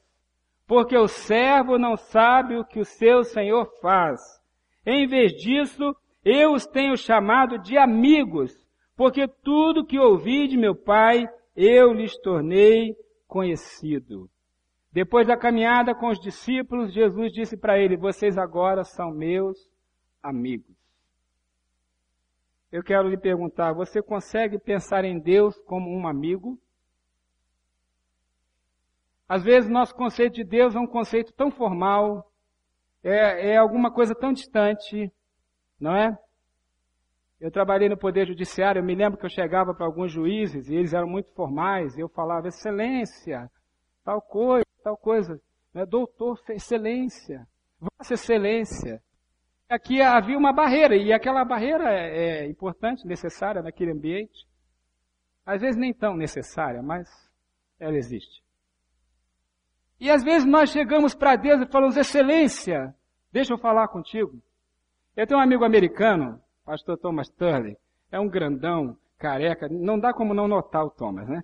porque 0.68 0.96
o 0.96 1.08
servo 1.08 1.78
não 1.78 1.96
sabe 1.96 2.56
o 2.56 2.64
que 2.64 2.78
o 2.78 2.84
seu 2.84 3.24
Senhor 3.24 3.66
faz. 3.80 4.20
Em 4.86 5.08
vez 5.08 5.32
disso, 5.32 5.96
eu 6.24 6.52
os 6.52 6.64
tenho 6.64 6.96
chamado 6.96 7.58
de 7.58 7.76
amigos, 7.76 8.54
porque 8.96 9.26
tudo 9.26 9.84
que 9.84 9.98
ouvi 9.98 10.46
de 10.46 10.56
meu 10.56 10.76
Pai, 10.76 11.28
eu 11.56 11.92
lhes 11.92 12.16
tornei 12.18 12.94
conhecido. 13.26 14.30
Depois 14.92 15.26
da 15.26 15.36
caminhada 15.36 15.92
com 15.92 16.08
os 16.08 16.20
discípulos, 16.20 16.92
Jesus 16.92 17.32
disse 17.32 17.56
para 17.56 17.80
ele: 17.80 17.96
Vocês 17.96 18.38
agora 18.38 18.84
são 18.84 19.10
meus 19.10 19.58
amigos. 20.22 20.81
Eu 22.72 22.82
quero 22.82 23.06
lhe 23.08 23.18
perguntar: 23.18 23.74
você 23.74 24.02
consegue 24.02 24.58
pensar 24.58 25.04
em 25.04 25.20
Deus 25.20 25.54
como 25.66 25.94
um 25.94 26.08
amigo? 26.08 26.58
Às 29.28 29.44
vezes, 29.44 29.70
nosso 29.70 29.94
conceito 29.94 30.34
de 30.34 30.44
Deus 30.44 30.74
é 30.74 30.78
um 30.78 30.86
conceito 30.86 31.32
tão 31.34 31.50
formal, 31.50 32.30
é, 33.04 33.52
é 33.52 33.56
alguma 33.58 33.90
coisa 33.92 34.14
tão 34.14 34.32
distante, 34.32 35.12
não 35.78 35.94
é? 35.94 36.18
Eu 37.40 37.50
trabalhei 37.50 37.88
no 37.88 37.96
Poder 37.96 38.26
Judiciário, 38.26 38.80
eu 38.80 38.84
me 38.84 38.94
lembro 38.94 39.18
que 39.18 39.26
eu 39.26 39.30
chegava 39.30 39.74
para 39.74 39.84
alguns 39.84 40.12
juízes 40.12 40.68
e 40.68 40.74
eles 40.74 40.92
eram 40.92 41.08
muito 41.08 41.32
formais, 41.32 41.96
e 41.96 42.00
eu 42.00 42.08
falava, 42.08 42.48
excelência, 42.48 43.50
tal 44.04 44.20
coisa, 44.22 44.66
tal 44.82 44.96
coisa, 44.96 45.40
né? 45.74 45.84
doutor, 45.84 46.38
excelência, 46.50 47.46
vossa 47.80 48.14
excelência. 48.14 49.02
Aqui 49.72 50.02
havia 50.02 50.36
uma 50.36 50.52
barreira, 50.52 50.94
e 50.94 51.14
aquela 51.14 51.42
barreira 51.46 51.90
é, 51.90 52.42
é 52.42 52.46
importante, 52.46 53.06
necessária 53.06 53.62
naquele 53.62 53.90
ambiente. 53.90 54.46
Às 55.46 55.62
vezes 55.62 55.80
nem 55.80 55.94
tão 55.94 56.14
necessária, 56.14 56.82
mas 56.82 57.08
ela 57.80 57.96
existe. 57.96 58.42
E 59.98 60.10
às 60.10 60.22
vezes 60.22 60.46
nós 60.46 60.68
chegamos 60.68 61.14
para 61.14 61.36
Deus 61.36 61.62
e 61.62 61.72
falamos, 61.72 61.96
excelência, 61.96 62.94
deixa 63.32 63.54
eu 63.54 63.58
falar 63.58 63.88
contigo. 63.88 64.42
Eu 65.16 65.26
tenho 65.26 65.40
um 65.40 65.42
amigo 65.42 65.64
americano, 65.64 66.38
pastor 66.66 66.98
Thomas 66.98 67.30
Turley, 67.30 67.74
é 68.10 68.20
um 68.20 68.28
grandão, 68.28 68.94
careca, 69.16 69.70
não 69.70 69.98
dá 69.98 70.12
como 70.12 70.34
não 70.34 70.46
notar 70.46 70.84
o 70.84 70.90
Thomas, 70.90 71.26
né? 71.26 71.42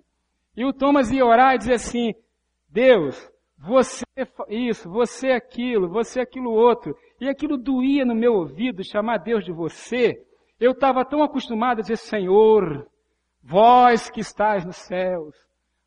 E 0.55 0.63
o 0.63 0.71
Thomas 0.71 1.09
ia 1.09 1.25
orar 1.25 1.55
e 1.55 1.57
dizer 1.57 1.73
assim, 1.73 2.13
Deus, 2.69 3.17
você 3.61 4.05
isso, 4.47 4.89
você 4.89 5.31
aquilo, 5.31 5.89
você 5.89 6.21
aquilo 6.21 6.51
outro. 6.51 6.95
E 7.19 7.27
aquilo 7.27 7.57
doía 7.57 8.05
no 8.05 8.15
meu 8.15 8.33
ouvido, 8.33 8.83
chamar 8.83 9.17
Deus 9.17 9.43
de 9.43 9.51
você. 9.51 10.17
Eu 10.59 10.71
estava 10.71 11.03
tão 11.03 11.21
acostumado 11.21 11.79
a 11.79 11.81
dizer, 11.81 11.97
Senhor, 11.97 12.87
vós 13.43 14.09
que 14.09 14.21
estáis 14.21 14.65
nos 14.65 14.77
céus, 14.77 15.35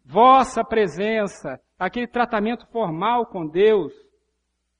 vossa 0.04 0.62
presença, 0.62 1.58
aquele 1.78 2.06
tratamento 2.06 2.66
formal 2.66 3.26
com 3.26 3.46
Deus, 3.46 3.92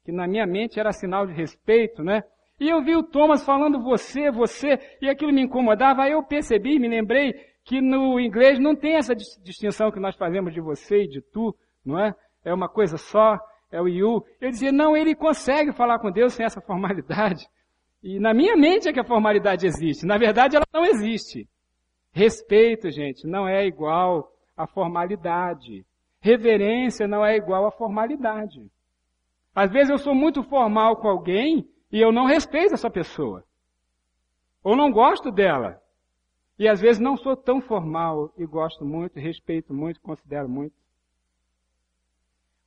que 0.05 0.13
na 0.13 0.27
minha 0.27 0.47
mente 0.47 0.79
era 0.79 0.93
sinal 0.93 1.27
de 1.27 1.33
respeito, 1.33 2.03
né? 2.03 2.23
E 2.61 2.69
eu 2.69 2.83
vi 2.83 2.95
o 2.95 3.03
Thomas 3.03 3.45
falando 3.45 3.83
você, 3.83 4.31
você, 4.31 4.79
e 5.01 5.09
aquilo 5.09 5.33
me 5.33 5.43
incomodava, 5.43 6.03
aí 6.03 6.13
eu 6.13 6.23
percebi, 6.23 6.79
me 6.79 6.89
lembrei 6.89 7.33
que 7.65 7.81
no 7.81 8.21
inglês 8.21 8.59
não 8.59 8.77
tem 8.77 8.95
essa 8.95 9.15
distinção 9.15 9.91
que 9.91 10.01
nós 10.01 10.17
fazemos 10.17 10.53
de 10.53 10.61
você 10.61 11.05
e 11.05 11.09
de 11.09 11.21
tu, 11.21 11.55
não 11.85 11.99
é? 11.99 12.15
É 12.45 12.53
uma 12.53 12.69
coisa 12.69 12.97
só, 12.97 13.39
é 13.71 13.81
o 13.81 13.89
you. 13.89 14.25
Eu 14.41 14.51
dizia, 14.51 14.73
não, 14.73 14.97
ele 14.97 15.15
consegue 15.15 15.73
falar 15.73 15.99
com 15.99 16.11
Deus 16.11 16.35
sem 16.35 16.45
essa 16.45 16.61
formalidade. 16.61 17.47
E 18.03 18.19
na 18.19 18.35
minha 18.35 18.57
mente 18.57 18.89
é 18.89 18.93
que 18.93 19.01
a 19.01 19.05
formalidade 19.05 19.67
existe. 19.67 20.05
Na 20.05 20.19
verdade, 20.19 20.57
ela 20.57 20.67
não 20.73 20.85
existe. 20.85 21.49
Respeito, 22.13 22.91
gente, 22.91 23.27
não 23.27 23.49
é 23.49 23.65
igual 23.65 24.33
a 24.57 24.67
formalidade. 24.67 25.87
Reverência 26.21 27.09
não 27.09 27.25
é 27.25 27.37
igual 27.37 27.67
a 27.67 27.71
formalidade. 27.71 28.71
Às 29.55 29.71
vezes 29.71 29.91
eu 29.91 29.99
sou 29.99 30.15
muito 30.15 30.43
formal 30.43 30.97
com 30.97 31.09
alguém 31.09 31.69
e 31.91 32.01
eu 32.01 32.13
não 32.13 32.27
respeito 32.27 32.75
essa 32.75 32.91
pessoa. 32.91 33.45
Ou 34.65 34.77
não 34.77 34.91
gosto 34.91 35.31
dela. 35.31 35.81
E 36.59 36.69
às 36.69 36.81
vezes 36.81 37.01
não 37.01 37.17
sou 37.17 37.37
tão 37.37 37.61
formal 37.61 38.33
e 38.37 38.47
gosto 38.47 38.85
muito, 38.85 39.19
respeito 39.19 39.73
muito, 39.75 40.01
considero 40.01 40.49
muito. 40.49 40.75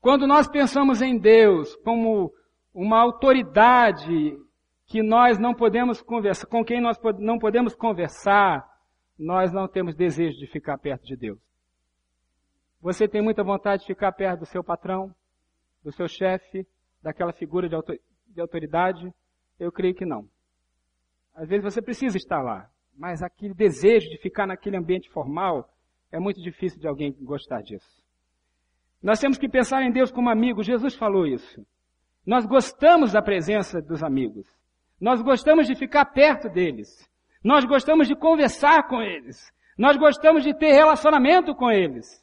Quando 0.05 0.27
nós 0.27 0.47
pensamos 0.47 1.01
em 1.01 1.17
Deus 1.17 1.75
como 1.77 2.31
uma 2.71 3.01
autoridade 3.01 4.38
que 4.85 5.01
nós 5.01 5.39
não 5.39 5.51
podemos 5.51 6.00
conversar, 6.00 6.45
com 6.45 6.63
quem 6.63 6.79
nós 6.79 6.95
não 7.17 7.39
podemos 7.39 7.74
conversar, 7.74 8.63
nós 9.17 9.51
não 9.51 9.67
temos 9.67 9.95
desejo 9.95 10.38
de 10.38 10.45
ficar 10.45 10.77
perto 10.77 11.07
de 11.07 11.15
Deus. 11.15 11.39
Você 12.79 13.07
tem 13.07 13.19
muita 13.19 13.43
vontade 13.43 13.81
de 13.81 13.88
ficar 13.88 14.12
perto 14.12 14.41
do 14.41 14.45
seu 14.45 14.63
patrão, 14.63 15.12
do 15.83 15.91
seu 15.91 16.07
chefe, 16.07 16.67
daquela 17.01 17.33
figura 17.33 17.67
de 17.67 18.39
autoridade? 18.39 19.12
Eu 19.59 19.71
creio 19.71 19.95
que 19.95 20.05
não. 20.05 20.29
Às 21.33 21.50
vezes 21.50 21.63
você 21.63 21.81
precisa 21.81 22.15
estar 22.15 22.43
lá, 22.43 22.69
mas 22.95 23.24
aquele 23.24 23.55
desejo 23.55 24.07
de 24.07 24.19
ficar 24.19 24.45
naquele 24.45 24.77
ambiente 24.77 25.09
formal 25.09 25.67
é 26.12 26.19
muito 26.19 26.39
difícil 26.43 26.79
de 26.79 26.88
alguém 26.88 27.12
gostar 27.24 27.63
disso. 27.63 28.04
Nós 29.05 29.19
temos 29.19 29.38
que 29.38 29.47
pensar 29.47 29.83
em 29.83 29.91
Deus 29.91 30.12
como 30.12 30.31
amigo. 30.31 30.63
Jesus 30.63 30.95
falou 30.95 31.27
isso. 31.27 31.63
Nós 32.25 32.43
gostamos 32.43 33.12
da 33.12 33.21
presença 33.21 33.79
dos 33.79 34.01
amigos. 34.01 34.47
Nós 35.00 35.21
gostamos 35.21 35.67
de 35.67 35.75
ficar 35.75 36.05
perto 36.05 36.50
deles. 36.50 37.07
Nós 37.43 37.65
gostamos 37.65 38.07
de 38.07 38.15
conversar 38.15 38.88
com 38.88 39.03
eles. 39.03 39.53
Nós 39.77 39.95
gostamos 39.95 40.43
de 40.43 40.55
ter 40.55 40.71
relacionamento 40.71 41.53
com 41.53 41.69
eles. 41.69 42.19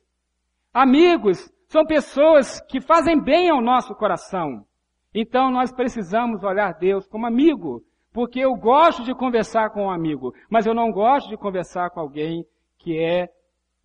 Amigos 0.75 1.49
são 1.69 1.87
pessoas 1.87 2.61
que 2.63 2.81
fazem 2.81 3.23
bem 3.23 3.49
ao 3.49 3.63
nosso 3.63 3.95
coração. 3.95 4.67
Então 5.15 5.53
nós 5.53 5.71
precisamos 5.71 6.43
olhar 6.43 6.75
Deus 6.81 7.07
como 7.07 7.27
amigo, 7.27 7.85
porque 8.13 8.41
eu 8.41 8.57
gosto 8.57 9.05
de 9.05 9.15
conversar 9.15 9.71
com 9.71 9.85
um 9.85 9.91
amigo, 9.91 10.35
mas 10.51 10.67
eu 10.67 10.75
não 10.75 10.91
gosto 10.91 11.29
de 11.29 11.37
conversar 11.37 11.91
com 11.91 12.01
alguém 12.01 12.45
que 12.77 12.99
é 12.99 13.29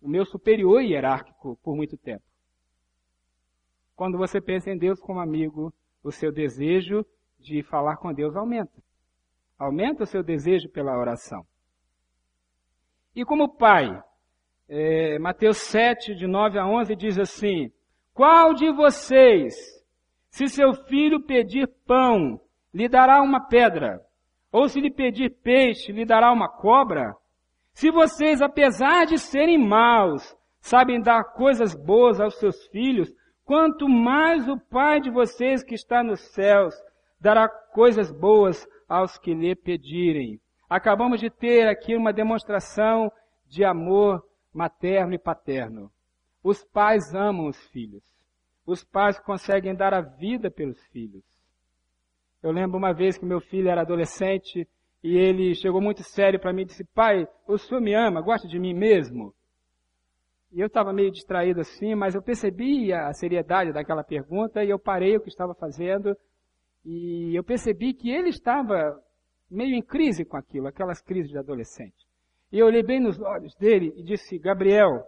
o 0.02 0.08
meu 0.08 0.24
superior 0.24 0.82
hierárquico 0.82 1.56
por 1.62 1.76
muito 1.76 1.96
tempo. 1.96 2.27
Quando 3.98 4.16
você 4.16 4.40
pensa 4.40 4.70
em 4.70 4.78
Deus 4.78 5.00
como 5.00 5.18
amigo, 5.18 5.74
o 6.04 6.12
seu 6.12 6.30
desejo 6.30 7.04
de 7.36 7.64
falar 7.64 7.96
com 7.96 8.14
Deus 8.14 8.36
aumenta. 8.36 8.80
Aumenta 9.58 10.04
o 10.04 10.06
seu 10.06 10.22
desejo 10.22 10.68
pela 10.68 10.96
oração. 10.96 11.44
E 13.12 13.24
como 13.24 13.56
pai, 13.56 14.00
é, 14.68 15.18
Mateus 15.18 15.56
7, 15.56 16.14
de 16.14 16.28
9 16.28 16.60
a 16.60 16.64
11, 16.64 16.94
diz 16.94 17.18
assim: 17.18 17.72
Qual 18.14 18.54
de 18.54 18.70
vocês, 18.70 19.56
se 20.30 20.46
seu 20.46 20.74
filho 20.74 21.26
pedir 21.26 21.66
pão, 21.84 22.40
lhe 22.72 22.88
dará 22.88 23.20
uma 23.20 23.48
pedra? 23.48 24.00
Ou 24.52 24.68
se 24.68 24.80
lhe 24.80 24.92
pedir 24.92 25.30
peixe, 25.42 25.90
lhe 25.90 26.04
dará 26.04 26.32
uma 26.32 26.48
cobra? 26.48 27.16
Se 27.72 27.90
vocês, 27.90 28.40
apesar 28.40 29.06
de 29.06 29.18
serem 29.18 29.58
maus, 29.58 30.36
sabem 30.60 31.02
dar 31.02 31.32
coisas 31.32 31.74
boas 31.74 32.20
aos 32.20 32.38
seus 32.38 32.64
filhos, 32.68 33.12
quanto 33.48 33.88
mais 33.88 34.46
o 34.46 34.58
Pai 34.58 35.00
de 35.00 35.08
vocês 35.08 35.62
que 35.64 35.74
está 35.74 36.04
nos 36.04 36.20
céus 36.34 36.74
dará 37.18 37.48
coisas 37.48 38.12
boas 38.12 38.68
aos 38.86 39.16
que 39.16 39.32
lhe 39.32 39.56
pedirem. 39.56 40.38
Acabamos 40.68 41.18
de 41.18 41.30
ter 41.30 41.66
aqui 41.66 41.96
uma 41.96 42.12
demonstração 42.12 43.10
de 43.46 43.64
amor 43.64 44.22
materno 44.52 45.14
e 45.14 45.18
paterno. 45.18 45.90
Os 46.44 46.62
pais 46.62 47.14
amam 47.14 47.46
os 47.46 47.56
filhos. 47.68 48.04
Os 48.66 48.84
pais 48.84 49.18
conseguem 49.18 49.74
dar 49.74 49.94
a 49.94 50.02
vida 50.02 50.50
pelos 50.50 50.78
filhos. 50.88 51.24
Eu 52.42 52.52
lembro 52.52 52.76
uma 52.76 52.92
vez 52.92 53.16
que 53.16 53.24
meu 53.24 53.40
filho 53.40 53.70
era 53.70 53.80
adolescente 53.80 54.68
e 55.02 55.16
ele 55.16 55.54
chegou 55.54 55.80
muito 55.80 56.02
sério 56.02 56.38
para 56.38 56.52
mim 56.52 56.62
e 56.62 56.66
disse: 56.66 56.84
Pai, 56.84 57.26
o 57.46 57.56
senhor 57.56 57.80
me 57.80 57.94
ama, 57.94 58.20
gosta 58.20 58.46
de 58.46 58.58
mim 58.58 58.74
mesmo? 58.74 59.34
E 60.50 60.60
eu 60.60 60.66
estava 60.66 60.92
meio 60.92 61.10
distraído 61.10 61.60
assim, 61.60 61.94
mas 61.94 62.14
eu 62.14 62.22
percebi 62.22 62.92
a 62.92 63.12
seriedade 63.12 63.72
daquela 63.72 64.02
pergunta 64.02 64.64
e 64.64 64.70
eu 64.70 64.78
parei 64.78 65.16
o 65.16 65.20
que 65.20 65.28
estava 65.28 65.54
fazendo 65.54 66.16
e 66.84 67.36
eu 67.36 67.44
percebi 67.44 67.92
que 67.92 68.10
ele 68.10 68.30
estava 68.30 68.98
meio 69.50 69.74
em 69.74 69.82
crise 69.82 70.24
com 70.24 70.36
aquilo, 70.36 70.66
aquelas 70.66 71.02
crises 71.02 71.30
de 71.30 71.38
adolescente. 71.38 72.06
E 72.50 72.58
eu 72.58 72.66
olhei 72.66 72.82
bem 72.82 72.98
nos 73.00 73.20
olhos 73.20 73.54
dele 73.56 73.92
e 73.96 74.02
disse, 74.02 74.38
Gabriel, 74.38 75.04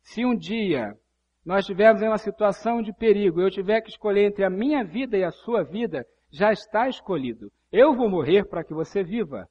se 0.00 0.24
um 0.24 0.34
dia 0.34 0.94
nós 1.44 1.60
estivermos 1.60 2.02
em 2.02 2.08
uma 2.08 2.18
situação 2.18 2.80
de 2.82 2.92
perigo, 2.92 3.40
eu 3.40 3.50
tiver 3.50 3.80
que 3.82 3.90
escolher 3.90 4.24
entre 4.24 4.44
a 4.44 4.50
minha 4.50 4.84
vida 4.84 5.16
e 5.16 5.24
a 5.24 5.30
sua 5.30 5.62
vida, 5.62 6.06
já 6.30 6.52
está 6.52 6.88
escolhido. 6.88 7.50
Eu 7.70 7.94
vou 7.94 8.08
morrer 8.08 8.44
para 8.44 8.64
que 8.64 8.74
você 8.74 9.02
viva. 9.02 9.46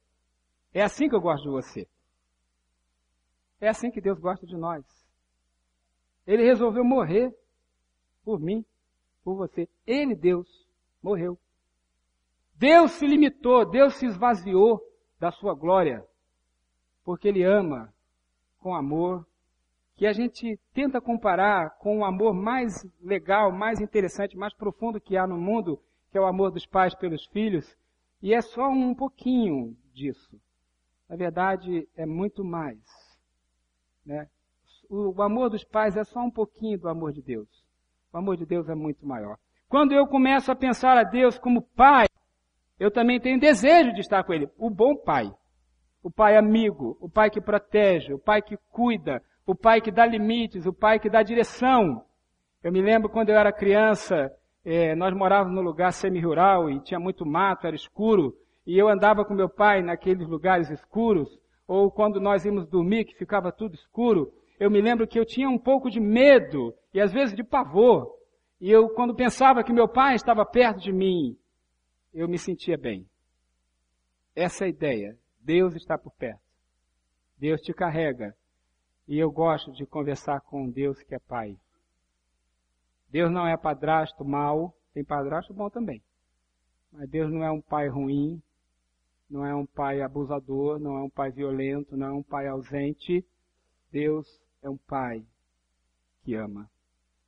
É 0.72 0.82
assim 0.82 1.08
que 1.08 1.14
eu 1.14 1.20
gosto 1.20 1.44
de 1.44 1.50
você. 1.50 1.86
É 3.60 3.68
assim 3.68 3.90
que 3.90 4.00
Deus 4.00 4.18
gosta 4.18 4.46
de 4.46 4.56
nós. 4.56 4.84
Ele 6.26 6.44
resolveu 6.44 6.84
morrer 6.84 7.34
por 8.24 8.38
mim, 8.38 8.64
por 9.24 9.34
você. 9.34 9.68
Ele, 9.86 10.14
Deus, 10.14 10.46
morreu. 11.02 11.38
Deus 12.54 12.92
se 12.92 13.06
limitou, 13.06 13.64
Deus 13.64 13.94
se 13.94 14.06
esvaziou 14.06 14.80
da 15.18 15.30
sua 15.30 15.54
glória, 15.54 16.04
porque 17.04 17.28
Ele 17.28 17.44
ama 17.44 17.92
com 18.58 18.74
amor, 18.74 19.26
que 19.94 20.06
a 20.06 20.12
gente 20.12 20.58
tenta 20.72 21.00
comparar 21.00 21.76
com 21.78 21.98
o 21.98 22.04
amor 22.04 22.34
mais 22.34 22.86
legal, 23.00 23.50
mais 23.50 23.80
interessante, 23.80 24.36
mais 24.36 24.54
profundo 24.54 25.00
que 25.00 25.16
há 25.16 25.26
no 25.26 25.36
mundo, 25.36 25.80
que 26.10 26.18
é 26.18 26.20
o 26.20 26.26
amor 26.26 26.50
dos 26.50 26.66
pais 26.66 26.94
pelos 26.94 27.24
filhos, 27.26 27.76
e 28.22 28.34
é 28.34 28.40
só 28.40 28.68
um 28.68 28.94
pouquinho 28.94 29.76
disso. 29.92 30.40
Na 31.08 31.16
verdade, 31.16 31.88
é 31.96 32.04
muito 32.04 32.44
mais. 32.44 32.78
Né? 34.08 34.26
O 34.88 35.22
amor 35.22 35.50
dos 35.50 35.62
pais 35.62 35.94
é 35.94 36.02
só 36.02 36.20
um 36.20 36.30
pouquinho 36.30 36.78
do 36.78 36.88
amor 36.88 37.12
de 37.12 37.20
Deus. 37.20 37.46
O 38.10 38.16
amor 38.16 38.38
de 38.38 38.46
Deus 38.46 38.66
é 38.70 38.74
muito 38.74 39.06
maior. 39.06 39.36
Quando 39.68 39.92
eu 39.92 40.06
começo 40.06 40.50
a 40.50 40.56
pensar 40.56 40.96
a 40.96 41.04
Deus 41.04 41.38
como 41.38 41.60
pai, 41.60 42.06
eu 42.80 42.90
também 42.90 43.20
tenho 43.20 43.38
desejo 43.38 43.92
de 43.92 44.00
estar 44.00 44.24
com 44.24 44.32
Ele. 44.32 44.48
O 44.56 44.70
bom 44.70 44.96
pai. 44.96 45.30
O 46.02 46.10
pai 46.10 46.38
amigo, 46.38 46.96
o 47.02 47.08
pai 47.10 47.28
que 47.28 47.38
protege, 47.38 48.14
o 48.14 48.18
pai 48.18 48.40
que 48.40 48.56
cuida, 48.72 49.22
o 49.46 49.54
pai 49.54 49.82
que 49.82 49.90
dá 49.90 50.06
limites, 50.06 50.64
o 50.64 50.72
pai 50.72 50.98
que 50.98 51.10
dá 51.10 51.22
direção. 51.22 52.02
Eu 52.62 52.72
me 52.72 52.80
lembro 52.80 53.10
quando 53.10 53.28
eu 53.28 53.36
era 53.36 53.52
criança, 53.52 54.32
eh, 54.64 54.94
nós 54.94 55.12
morávamos 55.12 55.54
num 55.54 55.62
lugar 55.62 55.92
semi-rural 55.92 56.70
e 56.70 56.80
tinha 56.80 56.98
muito 56.98 57.26
mato, 57.26 57.66
era 57.66 57.76
escuro, 57.76 58.34
e 58.66 58.78
eu 58.78 58.88
andava 58.88 59.24
com 59.24 59.34
meu 59.34 59.50
pai 59.50 59.82
naqueles 59.82 60.26
lugares 60.26 60.70
escuros, 60.70 61.28
ou 61.68 61.90
quando 61.90 62.18
nós 62.18 62.46
íamos 62.46 62.66
dormir, 62.66 63.04
que 63.04 63.14
ficava 63.14 63.52
tudo 63.52 63.74
escuro, 63.74 64.32
eu 64.58 64.70
me 64.70 64.80
lembro 64.80 65.06
que 65.06 65.20
eu 65.20 65.26
tinha 65.26 65.48
um 65.48 65.58
pouco 65.58 65.90
de 65.90 66.00
medo 66.00 66.74
e 66.94 67.00
às 67.00 67.12
vezes 67.12 67.36
de 67.36 67.44
pavor. 67.44 68.16
E 68.58 68.70
eu, 68.70 68.88
quando 68.88 69.14
pensava 69.14 69.62
que 69.62 69.72
meu 69.72 69.86
pai 69.86 70.14
estava 70.14 70.46
perto 70.46 70.80
de 70.80 70.90
mim, 70.90 71.38
eu 72.12 72.26
me 72.26 72.38
sentia 72.38 72.78
bem. 72.78 73.06
Essa 74.34 74.64
é 74.64 74.66
a 74.66 74.70
ideia. 74.70 75.18
Deus 75.40 75.76
está 75.76 75.98
por 75.98 76.10
perto. 76.12 76.40
Deus 77.38 77.60
te 77.60 77.72
carrega. 77.74 78.34
E 79.06 79.18
eu 79.18 79.30
gosto 79.30 79.70
de 79.72 79.84
conversar 79.84 80.40
com 80.40 80.70
Deus 80.70 81.02
que 81.02 81.14
é 81.14 81.18
Pai. 81.18 81.56
Deus 83.10 83.30
não 83.30 83.46
é 83.46 83.56
padrasto 83.56 84.24
mau, 84.24 84.74
tem 84.92 85.04
padrasto 85.04 85.54
bom 85.54 85.70
também. 85.70 86.02
Mas 86.92 87.08
Deus 87.08 87.30
não 87.30 87.42
é 87.42 87.50
um 87.50 87.60
pai 87.60 87.88
ruim, 87.88 88.42
não 89.28 89.44
é 89.44 89.54
um 89.54 89.66
pai 89.66 90.00
abusador, 90.00 90.78
não 90.78 90.96
é 90.96 91.02
um 91.02 91.10
pai 91.10 91.30
violento, 91.30 91.96
não 91.96 92.06
é 92.06 92.12
um 92.12 92.22
pai 92.22 92.48
ausente. 92.48 93.24
Deus 93.90 94.26
é 94.62 94.68
um 94.68 94.76
pai 94.76 95.24
que 96.22 96.34
ama. 96.34 96.70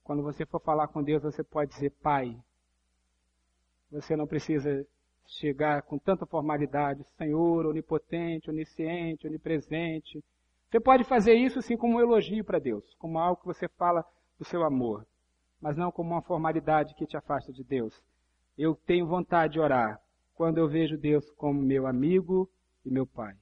Quando 0.03 0.23
você 0.23 0.45
for 0.45 0.61
falar 0.61 0.89
com 0.89 1.03
Deus, 1.03 1.23
você 1.23 1.45
pode 1.45 1.71
dizer 1.73 1.91
Pai. 2.03 2.37
Você 3.93 4.17
não 4.17 4.27
precisa 4.27 4.87
chegar 5.27 5.83
com 5.83 5.99
tanta 5.99 6.27
formalidade, 6.27 7.05
Senhor, 7.17 7.67
onipotente, 7.67 8.51
onisciente, 8.51 9.27
onipresente. 9.27 10.25
Você 10.69 10.81
pode 10.81 11.05
fazer 11.05 11.35
isso 11.35 11.63
sim 11.63 11.77
como 11.77 11.97
um 11.97 12.01
elogio 12.01 12.45
para 12.45 12.59
Deus, 12.59 12.95
como 12.99 13.19
algo 13.19 13.41
que 13.41 13.47
você 13.47 13.69
fala 13.69 14.05
do 14.39 14.45
seu 14.45 14.65
amor, 14.65 15.07
mas 15.61 15.77
não 15.77 15.93
como 15.93 16.11
uma 16.11 16.23
formalidade 16.23 16.95
que 16.95 17.07
te 17.07 17.17
afasta 17.17 17.53
de 17.53 17.63
Deus. 17.63 18.03
Eu 18.57 18.75
tenho 18.75 19.07
vontade 19.07 19.55
de 19.55 19.61
orar 19.61 20.01
quando 20.41 20.57
eu 20.57 20.67
vejo 20.67 20.97
Deus 20.97 21.31
como 21.33 21.61
meu 21.61 21.87
amigo 21.87 22.51
e 22.83 22.91
meu 22.91 23.07
Pai. 23.07 23.35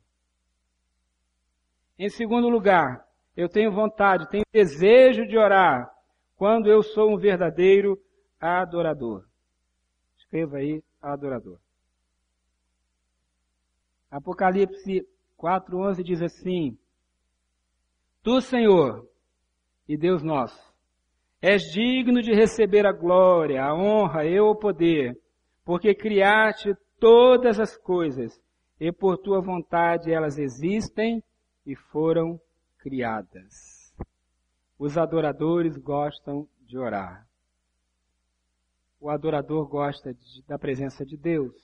Em 1.96 2.08
segundo 2.08 2.48
lugar, 2.48 3.06
eu 3.36 3.48
tenho 3.48 3.70
vontade, 3.70 4.28
tenho 4.28 4.42
desejo 4.52 5.24
de 5.24 5.38
orar 5.38 5.88
quando 6.34 6.68
eu 6.68 6.82
sou 6.82 7.14
um 7.14 7.16
verdadeiro 7.16 7.96
adorador. 8.40 9.24
Escreva 10.16 10.56
aí, 10.56 10.82
adorador. 11.00 11.60
Apocalipse 14.10 15.06
4:11 15.38 16.02
diz 16.02 16.20
assim: 16.20 16.76
Tu, 18.24 18.40
Senhor, 18.40 19.08
e 19.88 19.96
Deus 19.96 20.20
nosso, 20.20 20.60
és 21.40 21.62
digno 21.72 22.20
de 22.20 22.34
receber 22.34 22.84
a 22.84 22.92
glória, 22.92 23.62
a 23.62 23.72
honra 23.72 24.24
e 24.24 24.40
o 24.40 24.56
poder, 24.56 25.16
porque 25.64 25.94
criaste 25.94 26.76
todas 26.98 27.58
as 27.58 27.76
coisas, 27.76 28.40
e 28.80 28.92
por 28.92 29.18
tua 29.18 29.40
vontade 29.40 30.12
elas 30.12 30.38
existem 30.38 31.22
e 31.66 31.74
foram 31.74 32.40
criadas. 32.78 33.92
Os 34.78 34.96
adoradores 34.96 35.76
gostam 35.76 36.48
de 36.60 36.78
orar. 36.78 37.26
O 39.00 39.10
adorador 39.10 39.66
gosta 39.66 40.14
de, 40.14 40.42
da 40.46 40.58
presença 40.58 41.04
de 41.04 41.16
Deus. 41.16 41.54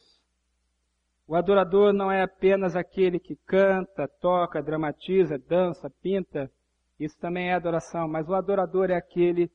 O 1.26 1.34
adorador 1.34 1.92
não 1.92 2.10
é 2.10 2.22
apenas 2.22 2.76
aquele 2.76 3.18
que 3.18 3.36
canta, 3.46 4.06
toca, 4.20 4.62
dramatiza, 4.62 5.38
dança, 5.38 5.88
pinta. 6.02 6.50
Isso 6.98 7.18
também 7.18 7.48
é 7.48 7.54
adoração, 7.54 8.06
mas 8.06 8.28
o 8.28 8.34
adorador 8.34 8.90
é 8.90 8.96
aquele 8.96 9.50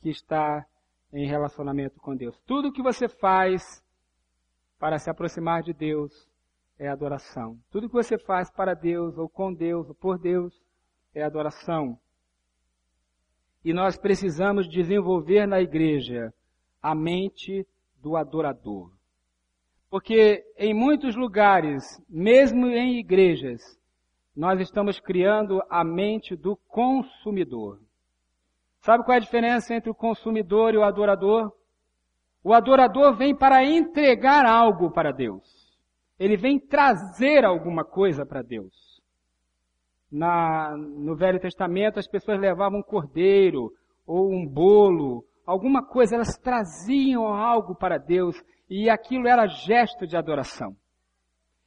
que 0.00 0.10
está 0.10 0.66
em 1.12 1.26
relacionamento 1.26 2.00
com 2.00 2.16
Deus. 2.16 2.38
Tudo 2.46 2.72
que 2.72 2.82
você 2.82 3.08
faz 3.08 3.81
para 4.82 4.98
se 4.98 5.08
aproximar 5.08 5.62
de 5.62 5.72
Deus 5.72 6.28
é 6.76 6.88
adoração. 6.88 7.56
Tudo 7.70 7.86
que 7.86 7.94
você 7.94 8.18
faz 8.18 8.50
para 8.50 8.74
Deus, 8.74 9.16
ou 9.16 9.28
com 9.28 9.54
Deus, 9.54 9.88
ou 9.88 9.94
por 9.94 10.18
Deus, 10.18 10.60
é 11.14 11.22
adoração. 11.22 11.96
E 13.64 13.72
nós 13.72 13.96
precisamos 13.96 14.68
desenvolver 14.68 15.46
na 15.46 15.60
igreja 15.60 16.34
a 16.82 16.96
mente 16.96 17.64
do 18.02 18.16
adorador. 18.16 18.90
Porque 19.88 20.44
em 20.58 20.74
muitos 20.74 21.14
lugares, 21.14 22.02
mesmo 22.08 22.66
em 22.66 22.98
igrejas, 22.98 23.78
nós 24.34 24.58
estamos 24.58 24.98
criando 24.98 25.62
a 25.70 25.84
mente 25.84 26.34
do 26.34 26.56
consumidor. 26.56 27.78
Sabe 28.80 29.04
qual 29.04 29.14
é 29.14 29.18
a 29.18 29.20
diferença 29.20 29.76
entre 29.76 29.90
o 29.90 29.94
consumidor 29.94 30.74
e 30.74 30.76
o 30.76 30.82
adorador? 30.82 31.52
O 32.44 32.52
adorador 32.52 33.16
vem 33.16 33.36
para 33.36 33.64
entregar 33.64 34.44
algo 34.44 34.90
para 34.90 35.12
Deus. 35.12 35.42
Ele 36.18 36.36
vem 36.36 36.58
trazer 36.58 37.44
alguma 37.44 37.84
coisa 37.84 38.26
para 38.26 38.42
Deus. 38.42 39.00
Na, 40.10 40.76
no 40.76 41.16
Velho 41.16 41.40
Testamento, 41.40 41.98
as 41.98 42.06
pessoas 42.06 42.38
levavam 42.38 42.80
um 42.80 42.82
cordeiro 42.82 43.72
ou 44.06 44.30
um 44.30 44.46
bolo, 44.46 45.24
alguma 45.46 45.84
coisa, 45.84 46.16
elas 46.16 46.36
traziam 46.38 47.26
algo 47.26 47.74
para 47.74 47.98
Deus 47.98 48.36
e 48.68 48.90
aquilo 48.90 49.28
era 49.28 49.46
gesto 49.46 50.06
de 50.06 50.16
adoração. 50.16 50.76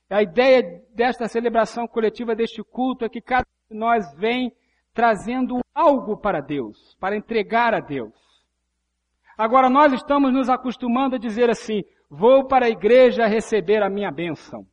A 0.10 0.22
ideia 0.22 0.84
desta 0.94 1.28
celebração 1.28 1.88
coletiva, 1.88 2.36
deste 2.36 2.64
culto, 2.64 3.06
é 3.06 3.10
que 3.10 3.22
cada 3.22 3.46
um 3.48 3.74
de 3.74 3.80
nós 3.80 4.14
vem 4.16 4.52
trazendo 4.94 5.60
algo 5.74 6.18
para 6.18 6.40
Deus, 6.40 6.96
para 7.00 7.18
entregar 7.18 7.74
a 7.74 7.80
Deus. 7.80 8.14
Agora 9.38 9.70
nós 9.70 9.92
estamos 9.94 10.32
nos 10.32 10.50
acostumando 10.50 11.16
a 11.16 11.20
dizer 11.20 11.50
assim, 11.50 11.84
vou 12.10 12.46
para 12.48 12.66
a 12.66 12.70
igreja 12.70 13.28
receber 13.28 13.84
a 13.84 13.90
minha 13.90 14.12
bênção. 14.12 14.66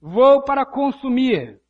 Vou 0.00 0.42
para 0.42 0.66
consumir. 0.66 1.60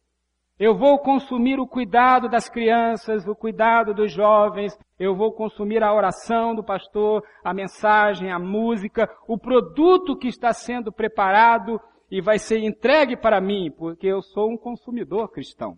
Eu 0.59 0.77
vou 0.77 0.99
consumir 0.99 1.59
o 1.59 1.67
cuidado 1.67 2.29
das 2.29 2.49
crianças, 2.49 3.27
o 3.27 3.35
cuidado 3.35 3.93
dos 3.93 4.13
jovens, 4.13 4.79
eu 4.99 5.15
vou 5.15 5.33
consumir 5.33 5.83
a 5.83 5.93
oração 5.93 6.55
do 6.55 6.63
pastor, 6.63 7.23
a 7.43 7.53
mensagem, 7.53 8.31
a 8.31 8.39
música, 8.39 9.11
o 9.27 9.37
produto 9.37 10.17
que 10.17 10.29
está 10.29 10.53
sendo 10.53 10.93
preparado 10.93 11.81
e 12.11 12.21
vai 12.21 12.39
ser 12.39 12.59
entregue 12.59 13.17
para 13.17 13.41
mim, 13.41 13.71
porque 13.77 14.07
eu 14.07 14.23
sou 14.23 14.51
um 14.51 14.57
consumidor 14.57 15.31
cristão. 15.31 15.77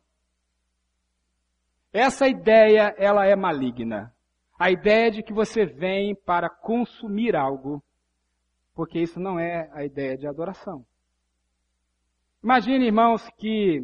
Essa 1.92 2.28
ideia, 2.28 2.94
ela 2.98 3.24
é 3.24 3.34
maligna. 3.34 4.13
A 4.58 4.70
ideia 4.70 5.10
de 5.10 5.22
que 5.22 5.32
você 5.32 5.66
vem 5.66 6.14
para 6.14 6.48
consumir 6.48 7.34
algo, 7.34 7.82
porque 8.74 9.00
isso 9.00 9.18
não 9.18 9.38
é 9.38 9.68
a 9.72 9.84
ideia 9.84 10.16
de 10.16 10.26
adoração. 10.26 10.84
Imagine, 12.42 12.86
irmãos, 12.86 13.28
que 13.38 13.82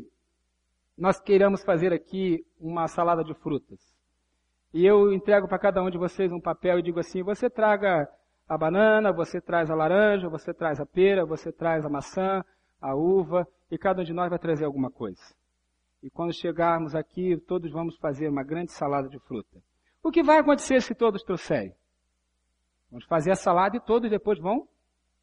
nós 0.97 1.19
queiramos 1.19 1.65
fazer 1.65 1.93
aqui 1.93 2.45
uma 2.61 2.87
salada 2.87 3.25
de 3.25 3.35
frutas. 3.35 3.81
E 4.73 4.87
eu 4.87 5.13
entrego 5.13 5.49
para 5.49 5.59
cada 5.59 5.83
um 5.83 5.91
de 5.91 5.99
vocês 5.99 6.31
um 6.31 6.41
papel 6.41 6.79
e 6.79 6.83
digo 6.83 7.01
assim: 7.01 7.23
você 7.23 7.51
traga 7.51 8.09
a 8.49 8.59
banana, 8.59 9.13
você 9.13 9.41
traz 9.41 9.71
a 9.71 9.75
laranja, 9.75 10.29
você 10.29 10.53
traz 10.53 10.79
a 10.79 10.87
pera, 10.87 11.25
você 11.25 11.51
traz 11.51 11.85
a 11.85 11.89
maçã, 11.89 12.45
a 12.81 12.95
uva, 12.95 13.47
e 13.71 13.79
cada 13.79 14.03
um 14.03 14.05
de 14.05 14.13
nós 14.13 14.29
vai 14.29 14.39
trazer 14.39 14.65
alguma 14.65 14.91
coisa. 14.91 15.23
E 16.03 16.11
quando 16.11 16.33
chegarmos 16.33 16.95
aqui, 16.95 17.37
todos 17.47 17.73
vamos 17.73 17.97
fazer 17.99 18.29
uma 18.29 18.45
grande 18.45 18.73
salada 18.73 19.09
de 19.09 19.19
fruta. 19.21 19.61
O 20.03 20.11
que 20.11 20.23
vai 20.23 20.39
acontecer 20.39 20.81
se 20.83 20.95
todos 20.95 21.23
trouxerem? 21.23 21.75
Vamos 22.91 23.05
fazer 23.07 23.31
a 23.31 23.37
salada 23.37 23.77
e 23.77 23.81
todos 23.81 24.11
depois 24.11 24.39
vão 24.39 24.67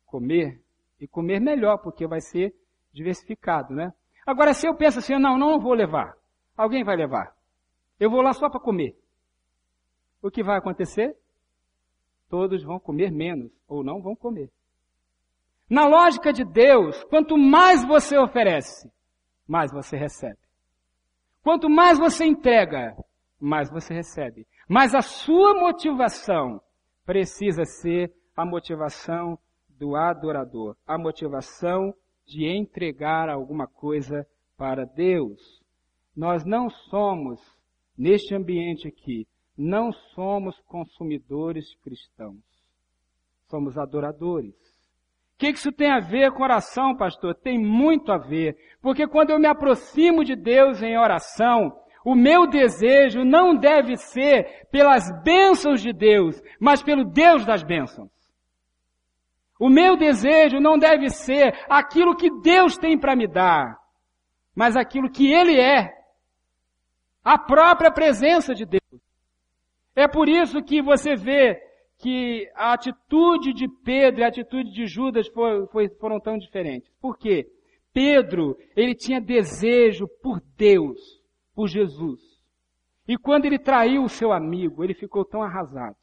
comer. 0.05 0.61
E 0.99 1.07
comer 1.07 1.39
melhor, 1.39 1.77
porque 1.77 2.07
vai 2.07 2.21
ser 2.21 2.55
diversificado, 2.91 3.73
né? 3.73 3.93
Agora, 4.25 4.53
se 4.53 4.67
eu 4.67 4.75
penso 4.75 4.99
assim, 4.99 5.17
não, 5.19 5.37
não 5.37 5.59
vou 5.59 5.73
levar. 5.73 6.15
Alguém 6.55 6.83
vai 6.83 6.95
levar. 6.95 7.35
Eu 7.99 8.09
vou 8.09 8.21
lá 8.21 8.33
só 8.33 8.49
para 8.49 8.59
comer. 8.59 8.97
O 10.21 10.31
que 10.31 10.43
vai 10.43 10.57
acontecer? 10.57 11.15
Todos 12.29 12.63
vão 12.63 12.79
comer 12.79 13.11
menos, 13.11 13.51
ou 13.67 13.83
não 13.83 14.01
vão 14.01 14.15
comer. 14.15 14.51
Na 15.69 15.85
lógica 15.85 16.33
de 16.33 16.43
Deus, 16.43 17.03
quanto 17.05 17.37
mais 17.37 17.85
você 17.85 18.17
oferece, 18.17 18.91
mais 19.47 19.71
você 19.71 19.97
recebe. 19.97 20.39
Quanto 21.43 21.69
mais 21.69 21.99
você 21.99 22.25
entrega, 22.25 22.95
mais 23.39 23.69
você 23.69 23.93
recebe. 23.93 24.47
Mas 24.67 24.93
a 24.93 25.01
sua 25.01 25.53
motivação 25.53 26.61
precisa 27.05 27.63
ser 27.63 28.13
a 28.35 28.45
motivação 28.45 29.39
do 29.79 29.95
adorador, 29.95 30.75
a 30.85 30.97
motivação 30.97 31.93
de 32.25 32.45
entregar 32.45 33.29
alguma 33.29 33.65
coisa 33.65 34.27
para 34.57 34.85
Deus. 34.85 35.39
Nós 36.15 36.43
não 36.43 36.69
somos, 36.69 37.39
neste 37.97 38.35
ambiente 38.35 38.87
aqui, 38.87 39.25
não 39.57 39.91
somos 40.13 40.59
consumidores 40.67 41.73
cristãos. 41.83 42.43
Somos 43.49 43.77
adoradores. 43.77 44.53
O 45.35 45.39
que 45.39 45.49
isso 45.49 45.71
tem 45.71 45.89
a 45.89 45.99
ver 45.99 46.31
com 46.33 46.43
oração, 46.43 46.97
pastor? 46.97 47.35
Tem 47.35 47.57
muito 47.57 48.11
a 48.11 48.17
ver. 48.17 48.57
Porque 48.81 49.07
quando 49.07 49.29
eu 49.29 49.39
me 49.39 49.47
aproximo 49.47 50.25
de 50.25 50.35
Deus 50.35 50.81
em 50.81 50.97
oração, 50.97 51.71
o 52.07 52.15
meu 52.15 52.47
desejo 52.47 53.25
não 53.25 53.53
deve 53.53 53.97
ser 53.97 54.65
pelas 54.71 55.03
bênçãos 55.23 55.81
de 55.81 55.91
Deus, 55.91 56.41
mas 56.57 56.81
pelo 56.81 57.03
Deus 57.03 57.45
das 57.45 57.63
bênçãos. 57.63 58.09
O 59.59 59.67
meu 59.67 59.97
desejo 59.97 60.57
não 60.57 60.79
deve 60.79 61.09
ser 61.09 61.53
aquilo 61.67 62.15
que 62.15 62.29
Deus 62.39 62.77
tem 62.77 62.97
para 62.97 63.13
me 63.13 63.27
dar, 63.27 63.77
mas 64.55 64.77
aquilo 64.77 65.11
que 65.11 65.29
Ele 65.29 65.59
é. 65.59 65.93
A 67.21 67.37
própria 67.37 67.91
presença 67.91 68.55
de 68.55 68.65
Deus. 68.65 69.01
É 69.93 70.07
por 70.07 70.29
isso 70.29 70.63
que 70.63 70.81
você 70.81 71.13
vê 71.13 71.61
que 71.97 72.49
a 72.55 72.71
atitude 72.71 73.51
de 73.51 73.67
Pedro 73.83 74.21
e 74.21 74.23
a 74.23 74.29
atitude 74.29 74.71
de 74.71 74.87
Judas 74.87 75.27
foi, 75.27 75.67
foi, 75.73 75.89
foram 75.99 76.21
tão 76.21 76.37
diferentes. 76.37 76.89
Por 77.01 77.17
quê? 77.17 77.45
Pedro, 77.91 78.57
ele 78.77 78.95
tinha 78.95 79.19
desejo 79.19 80.07
por 80.23 80.39
Deus, 80.55 81.16
por 81.57 81.67
Jesus. 81.67 82.21
E 83.07 83.17
quando 83.17 83.45
ele 83.45 83.57
traiu 83.57 84.03
o 84.03 84.09
seu 84.09 84.31
amigo, 84.31 84.83
ele 84.83 84.93
ficou 84.93 85.25
tão 85.25 85.41
arrasado 85.41 85.97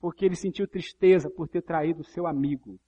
porque 0.00 0.22
ele 0.22 0.36
sentiu 0.36 0.68
tristeza 0.68 1.30
por 1.30 1.48
ter 1.48 1.62
traído 1.62 2.02
o 2.02 2.04
seu 2.04 2.26
amigo. 2.26 2.78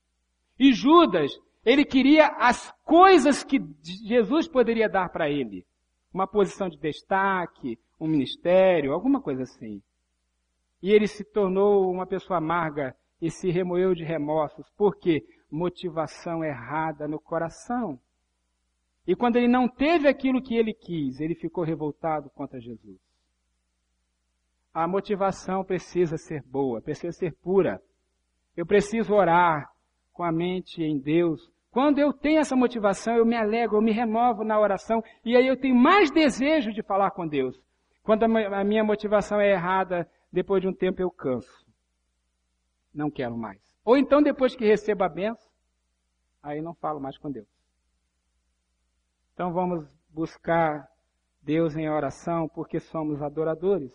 E 0.59 0.75
Judas, 0.75 1.33
ele 1.65 1.83
queria 1.83 2.27
as 2.27 2.71
coisas 2.85 3.43
que 3.43 3.59
Jesus 3.83 4.47
poderia 4.47 4.87
dar 4.87 5.09
para 5.09 5.31
ele. 5.31 5.65
Uma 6.13 6.27
posição 6.27 6.69
de 6.69 6.77
destaque, 6.77 7.79
um 7.99 8.07
ministério, 8.07 8.93
alguma 8.93 9.23
coisa 9.23 9.45
assim. 9.45 9.81
e 10.83 10.91
ele 10.91 11.07
se 11.07 11.25
tornou 11.25 11.91
uma 11.91 12.07
pessoa 12.07 12.37
amarga 12.37 12.95
e 13.19 13.31
se 13.31 13.51
remoeu 13.51 13.95
de 13.95 14.05
remorsos. 14.05 14.69
Por 14.77 14.97
quê? 14.97 15.25
Motivação 15.51 16.45
errada 16.45 17.09
no 17.09 17.19
coração. 17.19 17.99
E 19.07 19.15
quando 19.15 19.37
ele 19.37 19.47
não 19.47 19.69
teve 19.69 20.09
aquilo 20.09 20.43
que 20.43 20.57
ele 20.57 20.75
quis, 20.75 21.21
ele 21.21 21.35
ficou 21.35 21.63
revoltado 21.63 22.29
contra 22.31 22.61
Jesus. 22.61 22.99
A 24.75 24.87
motivação 24.89 25.65
precisa 25.65 26.17
ser 26.19 26.43
boa, 26.43 26.83
precisa 26.83 27.13
ser 27.13 27.33
pura. 27.37 27.81
Eu 28.57 28.67
preciso 28.67 29.15
orar 29.15 29.71
com 30.13 30.25
a 30.25 30.33
mente 30.33 30.83
em 30.83 30.99
Deus. 30.99 31.51
Quando 31.71 31.99
eu 31.99 32.13
tenho 32.13 32.41
essa 32.41 32.57
motivação, 32.57 33.15
eu 33.15 33.25
me 33.25 33.37
alegro, 33.37 33.77
eu 33.77 33.83
me 33.83 33.93
renovo 33.93 34.43
na 34.43 34.59
oração 34.59 35.03
e 35.25 35.37
aí 35.37 35.47
eu 35.47 35.59
tenho 35.59 35.77
mais 35.77 36.11
desejo 36.11 36.73
de 36.73 36.83
falar 36.83 37.11
com 37.13 37.29
Deus. 37.29 37.57
Quando 38.03 38.25
a 38.25 38.65
minha 38.65 38.85
motivação 38.85 39.41
é 39.41 39.53
errada, 39.53 40.09
depois 40.33 40.61
de 40.63 40.69
um 40.69 40.73
tempo 40.73 41.01
eu 41.01 41.11
canso. 41.11 41.67
Não 42.95 43.11
quero 43.11 43.37
mais. 43.37 43.61
Ou 43.85 43.97
então 43.97 44.23
depois 44.23 44.57
que 44.57 44.65
recebo 44.65 45.05
a 45.05 45.09
benção, 45.09 45.51
aí 46.43 46.61
não 46.61 46.75
falo 46.75 47.01
mais 47.01 47.17
com 47.19 47.31
Deus. 47.31 47.56
Então 49.37 49.53
vamos 49.53 49.85
buscar 50.09 50.89
Deus 51.43 51.77
em 51.77 51.91
oração 51.91 52.49
porque 52.49 52.81
somos 52.81 53.21
adoradores. 53.21 53.93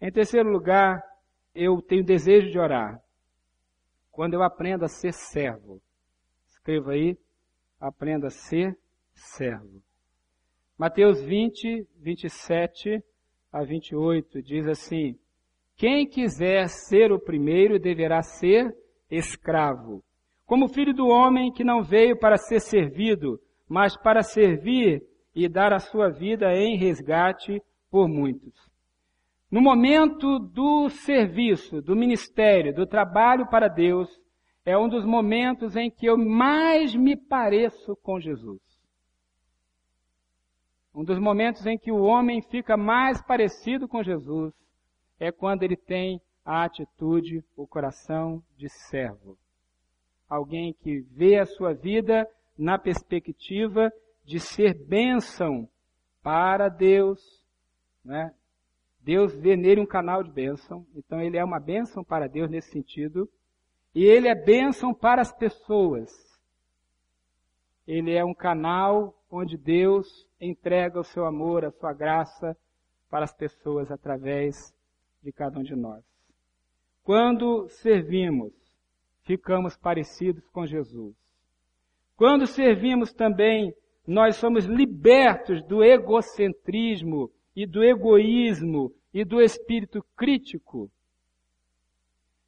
Em 0.00 0.10
terceiro 0.10 0.50
lugar, 0.50 1.00
eu 1.54 1.80
tenho 1.80 2.02
desejo 2.04 2.50
de 2.50 2.58
orar. 2.58 3.00
Quando 4.10 4.34
eu 4.34 4.42
aprendo 4.42 4.84
a 4.84 4.88
ser 4.88 5.12
servo. 5.12 5.80
Escreva 6.48 6.94
aí, 6.94 7.16
aprenda 7.78 8.26
a 8.26 8.30
ser 8.30 8.76
servo. 9.14 9.80
Mateus 10.76 11.22
20, 11.22 11.86
27 11.94 13.00
a 13.52 13.62
28 13.62 14.42
diz 14.42 14.66
assim: 14.66 15.16
Quem 15.76 16.08
quiser 16.08 16.68
ser 16.68 17.12
o 17.12 17.20
primeiro 17.20 17.78
deverá 17.78 18.20
ser 18.20 18.76
escravo. 19.08 20.02
Como 20.44 20.68
filho 20.68 20.92
do 20.92 21.06
homem 21.06 21.52
que 21.52 21.62
não 21.62 21.84
veio 21.84 22.18
para 22.18 22.36
ser 22.36 22.58
servido, 22.60 23.40
mas 23.68 23.96
para 23.96 24.22
servir 24.22 25.02
e 25.34 25.48
dar 25.48 25.72
a 25.72 25.78
sua 25.78 26.08
vida 26.08 26.54
em 26.54 26.76
resgate 26.76 27.62
por 27.90 28.08
muitos. 28.08 28.54
No 29.50 29.60
momento 29.60 30.38
do 30.38 30.88
serviço, 30.88 31.80
do 31.80 31.94
ministério, 31.94 32.74
do 32.74 32.86
trabalho 32.86 33.46
para 33.48 33.68
Deus, 33.68 34.08
é 34.64 34.76
um 34.76 34.88
dos 34.88 35.04
momentos 35.04 35.76
em 35.76 35.90
que 35.90 36.06
eu 36.06 36.18
mais 36.18 36.94
me 36.94 37.16
pareço 37.16 37.94
com 38.02 38.18
Jesus. 38.18 38.60
Um 40.94 41.04
dos 41.04 41.18
momentos 41.18 41.66
em 41.66 41.78
que 41.78 41.92
o 41.92 42.02
homem 42.02 42.40
fica 42.42 42.76
mais 42.76 43.22
parecido 43.22 43.86
com 43.86 44.02
Jesus 44.02 44.52
é 45.20 45.30
quando 45.30 45.62
ele 45.62 45.76
tem 45.76 46.20
a 46.44 46.64
atitude, 46.64 47.44
o 47.56 47.66
coração 47.66 48.42
de 48.56 48.68
servo. 48.68 49.36
Alguém 50.28 50.72
que 50.72 51.00
vê 51.12 51.38
a 51.38 51.46
sua 51.46 51.72
vida 51.72 52.26
na 52.56 52.78
perspectiva 52.78 53.92
de 54.24 54.40
ser 54.40 54.74
bênção 54.74 55.68
para 56.22 56.68
Deus. 56.68 57.20
Né? 58.04 58.34
Deus 59.00 59.34
vê 59.34 59.56
nele 59.56 59.80
um 59.80 59.86
canal 59.86 60.22
de 60.22 60.30
bênção, 60.30 60.86
então 60.94 61.20
ele 61.20 61.36
é 61.36 61.44
uma 61.44 61.60
bênção 61.60 62.02
para 62.02 62.26
Deus 62.26 62.50
nesse 62.50 62.70
sentido. 62.70 63.28
E 63.94 64.04
ele 64.04 64.28
é 64.28 64.34
bênção 64.34 64.92
para 64.92 65.22
as 65.22 65.32
pessoas. 65.32 66.10
Ele 67.86 68.12
é 68.12 68.24
um 68.24 68.34
canal 68.34 69.16
onde 69.30 69.56
Deus 69.56 70.28
entrega 70.40 70.98
o 70.98 71.04
seu 71.04 71.24
amor, 71.24 71.64
a 71.64 71.70
sua 71.70 71.92
graça 71.92 72.56
para 73.08 73.24
as 73.24 73.32
pessoas 73.32 73.90
através 73.90 74.74
de 75.22 75.32
cada 75.32 75.58
um 75.58 75.62
de 75.62 75.74
nós. 75.74 76.04
Quando 77.02 77.68
servimos, 77.68 78.52
ficamos 79.22 79.76
parecidos 79.76 80.46
com 80.48 80.66
Jesus. 80.66 81.16
Quando 82.16 82.46
servimos 82.46 83.12
também, 83.12 83.74
nós 84.06 84.36
somos 84.36 84.64
libertos 84.64 85.62
do 85.66 85.84
egocentrismo 85.84 87.30
e 87.54 87.66
do 87.66 87.84
egoísmo 87.84 88.90
e 89.12 89.24
do 89.24 89.40
espírito 89.40 90.02
crítico. 90.16 90.90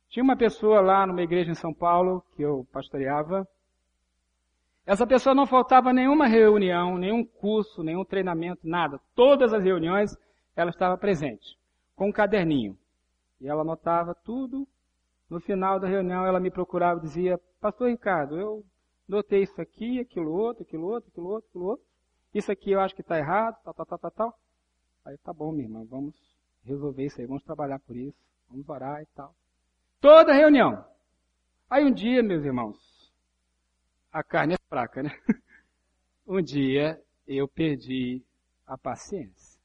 Tinha 0.09 0.25
uma 0.25 0.37
pessoa 0.37 0.81
lá 0.81 1.07
numa 1.07 1.23
igreja 1.23 1.51
em 1.51 1.55
São 1.55 1.75
Paulo 1.75 2.25
que 2.35 2.43
eu 2.43 2.67
pastoreava. 2.73 3.47
Essa 4.87 5.07
pessoa 5.07 5.35
não 5.35 5.47
faltava 5.47 5.93
nenhuma 5.93 6.27
reunião, 6.27 6.97
nenhum 6.97 7.23
curso, 7.23 7.83
nenhum 7.83 8.05
treinamento, 8.07 8.67
nada. 8.67 8.99
Todas 9.15 9.53
as 9.53 9.63
reuniões 9.63 10.17
ela 10.57 10.71
estava 10.71 10.97
presente, 10.97 11.59
com 11.95 12.09
um 12.09 12.13
caderninho. 12.13 12.75
E 13.39 13.47
ela 13.47 13.61
anotava 13.61 14.15
tudo. 14.25 14.67
No 15.29 15.41
final 15.41 15.79
da 15.79 15.87
reunião 15.87 16.25
ela 16.25 16.41
me 16.41 16.51
procurava 16.51 17.01
e 17.01 17.03
dizia, 17.03 17.39
Pastor 17.61 17.91
Ricardo, 17.91 18.41
eu 18.41 18.65
notei 19.09 19.43
isso 19.43 19.61
aqui, 19.61 19.99
aquilo 19.99 20.33
outro, 20.33 20.63
aquilo 20.63 20.87
outro, 20.87 21.11
aquilo 21.11 21.29
outro, 21.29 21.49
aquilo 21.49 21.65
outro. 21.65 21.87
Isso 22.35 22.53
aqui 22.53 22.71
eu 22.71 22.81
acho 22.81 22.95
que 22.95 23.01
está 23.01 23.19
errado, 23.19 23.57
tal, 23.65 23.75
tal, 23.75 23.87
tal, 23.87 23.99
tal, 23.99 24.11
tal. 24.11 24.39
Aí 25.05 25.17
tá 25.19 25.33
bom, 25.33 25.51
minha 25.51 25.65
irmã, 25.65 25.85
vamos 25.85 26.15
resolver 26.65 27.07
isso 27.07 27.21
aí, 27.21 27.27
vamos 27.27 27.43
trabalhar 27.43 27.79
por 27.81 27.97
isso, 27.97 28.19
vamos 28.51 28.69
orar 28.69 29.03
e 29.03 29.07
tal. 29.15 29.35
Toda 30.01 30.33
reunião. 30.33 30.85
Aí 31.71 31.85
um 31.85 31.93
dia, 31.93 32.23
meus 32.23 32.45
irmãos, 32.45 33.13
a 34.13 34.23
carne 34.23 34.55
é 34.55 34.59
fraca, 34.69 35.03
né? 35.03 35.11
Um 36.27 36.43
dia 36.43 37.03
eu 37.27 37.49
perdi 37.49 38.23
a 38.67 38.77
paciência. 38.77 39.59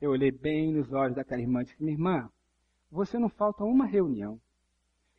Eu 0.00 0.10
olhei 0.10 0.32
bem 0.32 0.72
nos 0.72 0.92
olhos 0.92 1.14
daquela 1.14 1.40
irmã 1.40 1.62
e 1.62 1.64
disse, 1.64 1.80
minha 1.80 1.94
irmã, 1.94 2.28
você 2.90 3.20
não 3.20 3.28
falta 3.28 3.62
uma 3.62 3.86
reunião. 3.86 4.40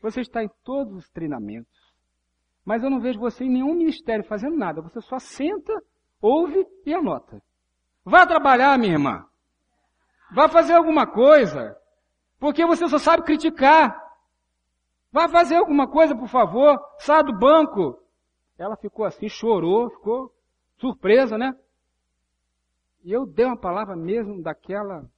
Você 0.01 0.19
está 0.19 0.43
em 0.43 0.49
todos 0.65 0.93
os 0.93 1.09
treinamentos. 1.09 1.86
Mas 2.67 2.83
eu 2.83 2.89
não 2.89 2.99
vejo 2.99 3.17
você 3.17 3.45
em 3.45 3.49
nenhum 3.49 3.73
ministério 3.73 4.25
fazendo 4.25 4.57
nada. 4.57 4.81
Você 4.81 4.99
só 4.99 5.17
senta, 5.19 5.73
ouve 6.21 6.67
e 6.85 6.93
anota. 6.93 7.41
Vá 8.03 8.27
trabalhar, 8.27 8.77
minha 8.77 8.91
irmã. 8.91 9.25
Vá 10.33 10.49
fazer 10.49 10.73
alguma 10.73 11.07
coisa. 11.07 11.77
Porque 12.37 12.65
você 12.65 12.85
só 12.89 12.97
sabe 12.97 13.23
criticar. 13.23 13.97
Vá 15.13 15.29
fazer 15.29 15.55
alguma 15.55 15.87
coisa, 15.87 16.13
por 16.13 16.27
favor. 16.27 16.77
Saia 16.99 17.23
do 17.23 17.31
banco. 17.31 18.03
Ela 18.59 18.75
ficou 18.75 19.05
assim, 19.05 19.29
chorou, 19.29 19.89
ficou 19.89 20.35
surpresa, 20.77 21.37
né? 21.37 21.57
E 23.01 23.13
eu 23.13 23.25
dei 23.25 23.45
uma 23.45 23.55
palavra 23.55 23.95
mesmo 23.95 24.43
daquela 24.43 25.09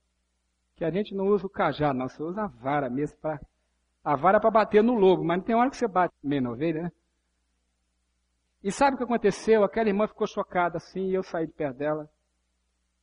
que 0.76 0.86
a 0.86 0.92
gente 0.92 1.16
não 1.16 1.26
usa 1.30 1.48
o 1.48 1.50
cajado, 1.50 1.98
não. 1.98 2.08
Você 2.08 2.22
usa 2.22 2.44
a 2.44 2.48
vara 2.48 2.92
mesmo 2.92 3.18
a 4.04 4.16
vara 4.16 4.40
para 4.40 4.52
bater 4.52 4.84
no 4.84 4.94
lobo, 4.94 5.24
mas 5.24 5.38
não 5.40 5.44
tem 5.44 5.56
hora 5.56 5.72
que 5.72 5.78
você 5.78 5.88
bate 5.88 6.14
meio 6.24 6.44
na 6.44 6.52
ovelha, 6.52 6.84
né? 6.84 6.92
E 8.64 8.72
sabe 8.72 8.96
o 8.96 8.98
que 8.98 9.04
aconteceu? 9.04 9.64
Aquela 9.64 9.88
irmã 9.88 10.08
ficou 10.08 10.28
chocada 10.28 10.78
assim 10.78 11.08
e 11.08 11.14
eu 11.14 11.24
saí 11.24 11.48
de 11.48 11.54
perto 11.54 11.78
dela. 11.78 12.10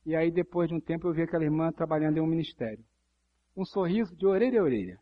E 0.05 0.15
aí, 0.15 0.31
depois 0.31 0.69
de 0.69 0.75
um 0.75 0.79
tempo, 0.79 1.07
eu 1.07 1.13
vi 1.13 1.23
aquela 1.23 1.43
irmã 1.43 1.71
trabalhando 1.71 2.17
em 2.17 2.21
um 2.21 2.27
ministério. 2.27 2.83
Um 3.55 3.65
sorriso 3.65 4.15
de 4.15 4.25
orelha 4.25 4.61
a 4.61 4.63
orelha. 4.63 4.99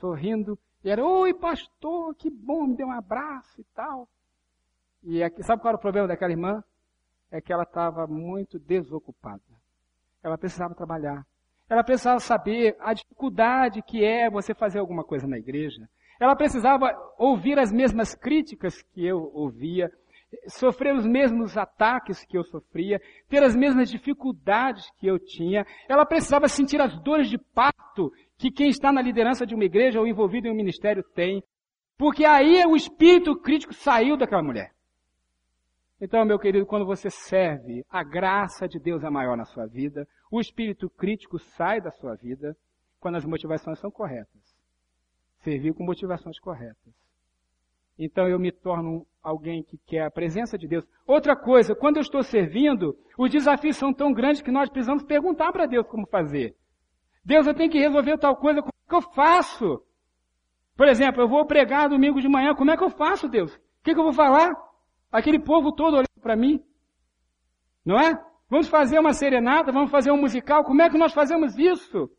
Sorrindo. 0.00 0.58
E 0.82 0.90
era, 0.90 1.04
oi 1.04 1.34
pastor, 1.34 2.14
que 2.14 2.30
bom, 2.30 2.66
me 2.66 2.76
deu 2.76 2.88
um 2.88 2.92
abraço 2.92 3.60
e 3.60 3.64
tal. 3.74 4.08
E 5.02 5.22
aqui, 5.22 5.42
sabe 5.42 5.60
qual 5.60 5.70
era 5.70 5.78
o 5.78 5.80
problema 5.80 6.08
daquela 6.08 6.32
irmã? 6.32 6.64
É 7.30 7.40
que 7.40 7.52
ela 7.52 7.62
estava 7.64 8.06
muito 8.06 8.58
desocupada. 8.58 9.42
Ela 10.22 10.38
precisava 10.38 10.74
trabalhar. 10.74 11.24
Ela 11.68 11.84
precisava 11.84 12.18
saber 12.18 12.76
a 12.80 12.94
dificuldade 12.94 13.82
que 13.82 14.04
é 14.04 14.30
você 14.30 14.54
fazer 14.54 14.78
alguma 14.78 15.04
coisa 15.04 15.26
na 15.26 15.38
igreja. 15.38 15.88
Ela 16.18 16.34
precisava 16.34 16.90
ouvir 17.18 17.58
as 17.58 17.70
mesmas 17.70 18.14
críticas 18.14 18.82
que 18.82 19.04
eu 19.04 19.30
ouvia, 19.34 19.90
sofrer 20.48 20.94
os 20.94 21.06
mesmos 21.06 21.56
ataques 21.56 22.24
que 22.24 22.36
eu 22.36 22.44
sofria, 22.44 23.00
ter 23.28 23.42
as 23.42 23.54
mesmas 23.54 23.90
dificuldades 23.90 24.90
que 24.98 25.06
eu 25.06 25.18
tinha. 25.18 25.66
Ela 25.88 26.06
precisava 26.06 26.48
sentir 26.48 26.80
as 26.80 26.98
dores 27.02 27.28
de 27.28 27.38
parto 27.38 28.12
que 28.38 28.50
quem 28.50 28.68
está 28.68 28.90
na 28.90 29.02
liderança 29.02 29.46
de 29.46 29.54
uma 29.54 29.64
igreja 29.64 30.00
ou 30.00 30.06
envolvido 30.06 30.46
em 30.46 30.50
um 30.50 30.56
ministério 30.56 31.02
tem. 31.14 31.42
Porque 31.98 32.24
aí 32.24 32.64
o 32.66 32.76
espírito 32.76 33.36
crítico 33.36 33.72
saiu 33.72 34.16
daquela 34.16 34.42
mulher. 34.42 34.72
Então, 35.98 36.24
meu 36.26 36.38
querido, 36.38 36.66
quando 36.66 36.84
você 36.84 37.08
serve, 37.08 37.82
a 37.88 38.04
graça 38.04 38.68
de 38.68 38.78
Deus 38.78 39.02
é 39.02 39.08
maior 39.08 39.34
na 39.34 39.46
sua 39.46 39.66
vida, 39.66 40.06
o 40.30 40.40
espírito 40.40 40.90
crítico 40.90 41.38
sai 41.38 41.80
da 41.80 41.90
sua 41.90 42.14
vida 42.14 42.54
quando 43.00 43.16
as 43.16 43.24
motivações 43.24 43.78
são 43.78 43.90
corretas 43.90 44.45
servir 45.46 45.72
com 45.74 45.84
motivações 45.84 46.40
corretas. 46.40 46.92
Então 47.96 48.26
eu 48.26 48.36
me 48.38 48.50
torno 48.50 49.06
alguém 49.22 49.62
que 49.62 49.78
quer 49.86 50.02
a 50.02 50.10
presença 50.10 50.58
de 50.58 50.66
Deus. 50.66 50.84
Outra 51.06 51.36
coisa, 51.36 51.74
quando 51.74 51.98
eu 51.98 52.02
estou 52.02 52.22
servindo, 52.24 52.98
os 53.16 53.30
desafios 53.30 53.76
são 53.76 53.94
tão 53.94 54.12
grandes 54.12 54.42
que 54.42 54.50
nós 54.50 54.68
precisamos 54.68 55.04
perguntar 55.04 55.52
para 55.52 55.66
Deus 55.66 55.86
como 55.86 56.04
fazer. 56.08 56.56
Deus, 57.24 57.46
eu 57.46 57.54
tenho 57.54 57.70
que 57.70 57.78
resolver 57.78 58.18
tal 58.18 58.36
coisa, 58.36 58.60
como 58.60 58.72
é 58.72 58.88
que 58.88 58.94
eu 58.94 59.02
faço? 59.14 59.82
Por 60.76 60.88
exemplo, 60.88 61.22
eu 61.22 61.28
vou 61.28 61.46
pregar 61.46 61.88
domingo 61.88 62.20
de 62.20 62.28
manhã, 62.28 62.54
como 62.54 62.72
é 62.72 62.76
que 62.76 62.84
eu 62.84 62.90
faço, 62.90 63.28
Deus? 63.28 63.54
O 63.54 63.60
que, 63.84 63.94
que 63.94 64.00
eu 64.00 64.04
vou 64.04 64.12
falar? 64.12 64.52
Aquele 65.10 65.38
povo 65.38 65.72
todo 65.72 65.94
olhando 65.94 66.20
para 66.20 66.36
mim. 66.36 66.60
Não 67.84 67.98
é? 67.98 68.20
Vamos 68.50 68.68
fazer 68.68 68.98
uma 68.98 69.12
serenata, 69.12 69.72
vamos 69.72 69.92
fazer 69.92 70.10
um 70.10 70.20
musical, 70.20 70.64
como 70.64 70.82
é 70.82 70.90
que 70.90 70.98
nós 70.98 71.12
fazemos 71.12 71.56
isso? 71.56 72.10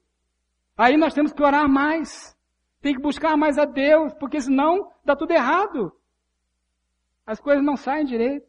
Aí 0.78 0.96
nós 0.96 1.14
temos 1.14 1.34
que 1.34 1.44
orar 1.44 1.68
mais. 1.68 2.37
Tem 2.82 2.94
que 2.94 3.02
buscar 3.02 3.36
mais 3.36 3.58
a 3.58 3.66
Deus, 3.66 4.14
porque 4.16 4.40
senão 4.40 4.92
dá 5.04 5.16
tudo 5.16 5.32
errado. 5.32 5.92
As 7.26 7.40
coisas 7.40 7.64
não 7.64 7.76
saem 7.76 8.06
direito. 8.06 8.48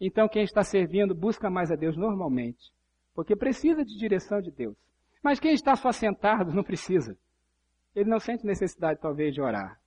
Então 0.00 0.28
quem 0.28 0.44
está 0.44 0.62
servindo 0.62 1.14
busca 1.14 1.50
mais 1.50 1.70
a 1.70 1.76
Deus 1.76 1.96
normalmente, 1.96 2.72
porque 3.14 3.34
precisa 3.34 3.84
de 3.84 3.96
direção 3.98 4.40
de 4.40 4.50
Deus. 4.50 4.76
Mas 5.22 5.40
quem 5.40 5.52
está 5.52 5.74
só 5.74 5.90
sentado 5.90 6.52
não 6.52 6.62
precisa. 6.62 7.18
Ele 7.94 8.08
não 8.08 8.20
sente 8.20 8.46
necessidade 8.46 9.00
talvez 9.00 9.34
de 9.34 9.40
orar. 9.40 9.80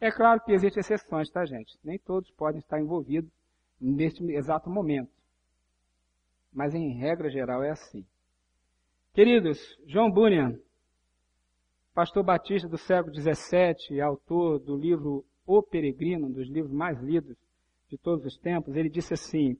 É 0.00 0.10
claro 0.10 0.40
que 0.40 0.52
existem 0.52 0.80
exceções, 0.80 1.30
tá 1.30 1.44
gente? 1.44 1.78
Nem 1.84 1.98
todos 1.98 2.30
podem 2.30 2.58
estar 2.58 2.80
envolvidos 2.80 3.30
neste 3.80 4.22
exato 4.32 4.70
momento. 4.70 5.10
Mas 6.52 6.74
em 6.74 6.98
regra 6.98 7.28
geral 7.28 7.62
é 7.62 7.70
assim. 7.70 8.04
Queridos, 9.12 9.58
João 9.86 10.10
Bunyan, 10.10 10.58
pastor 11.96 12.22
batista 12.22 12.68
do 12.68 12.76
século 12.76 13.14
XVII, 13.14 14.02
autor 14.02 14.58
do 14.58 14.76
livro 14.76 15.24
O 15.46 15.62
Peregrino, 15.62 16.26
um 16.26 16.30
dos 16.30 16.46
livros 16.46 16.70
mais 16.70 17.00
lidos 17.00 17.34
de 17.88 17.96
todos 17.96 18.26
os 18.26 18.36
tempos, 18.36 18.76
ele 18.76 18.90
disse 18.90 19.14
assim: 19.14 19.56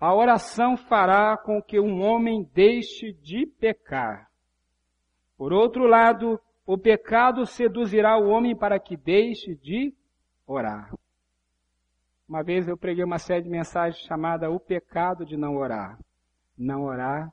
A 0.00 0.14
oração 0.14 0.78
fará 0.78 1.36
com 1.36 1.60
que 1.60 1.78
um 1.78 2.00
homem 2.00 2.48
deixe 2.54 3.12
de 3.12 3.44
pecar. 3.44 4.30
Por 5.36 5.52
outro 5.52 5.86
lado, 5.86 6.40
o 6.64 6.78
pecado 6.78 7.44
seduzirá 7.44 8.16
o 8.16 8.30
homem 8.30 8.56
para 8.56 8.80
que 8.80 8.96
deixe 8.96 9.54
de 9.54 9.92
orar. 10.46 10.94
Uma 12.26 12.42
vez 12.42 12.66
eu 12.66 12.78
preguei 12.78 13.04
uma 13.04 13.18
série 13.18 13.42
de 13.42 13.50
mensagens 13.50 14.02
chamada 14.06 14.50
O 14.50 14.58
Pecado 14.58 15.26
de 15.26 15.36
Não 15.36 15.56
Orar. 15.56 15.98
Não 16.56 16.84
orar 16.84 17.30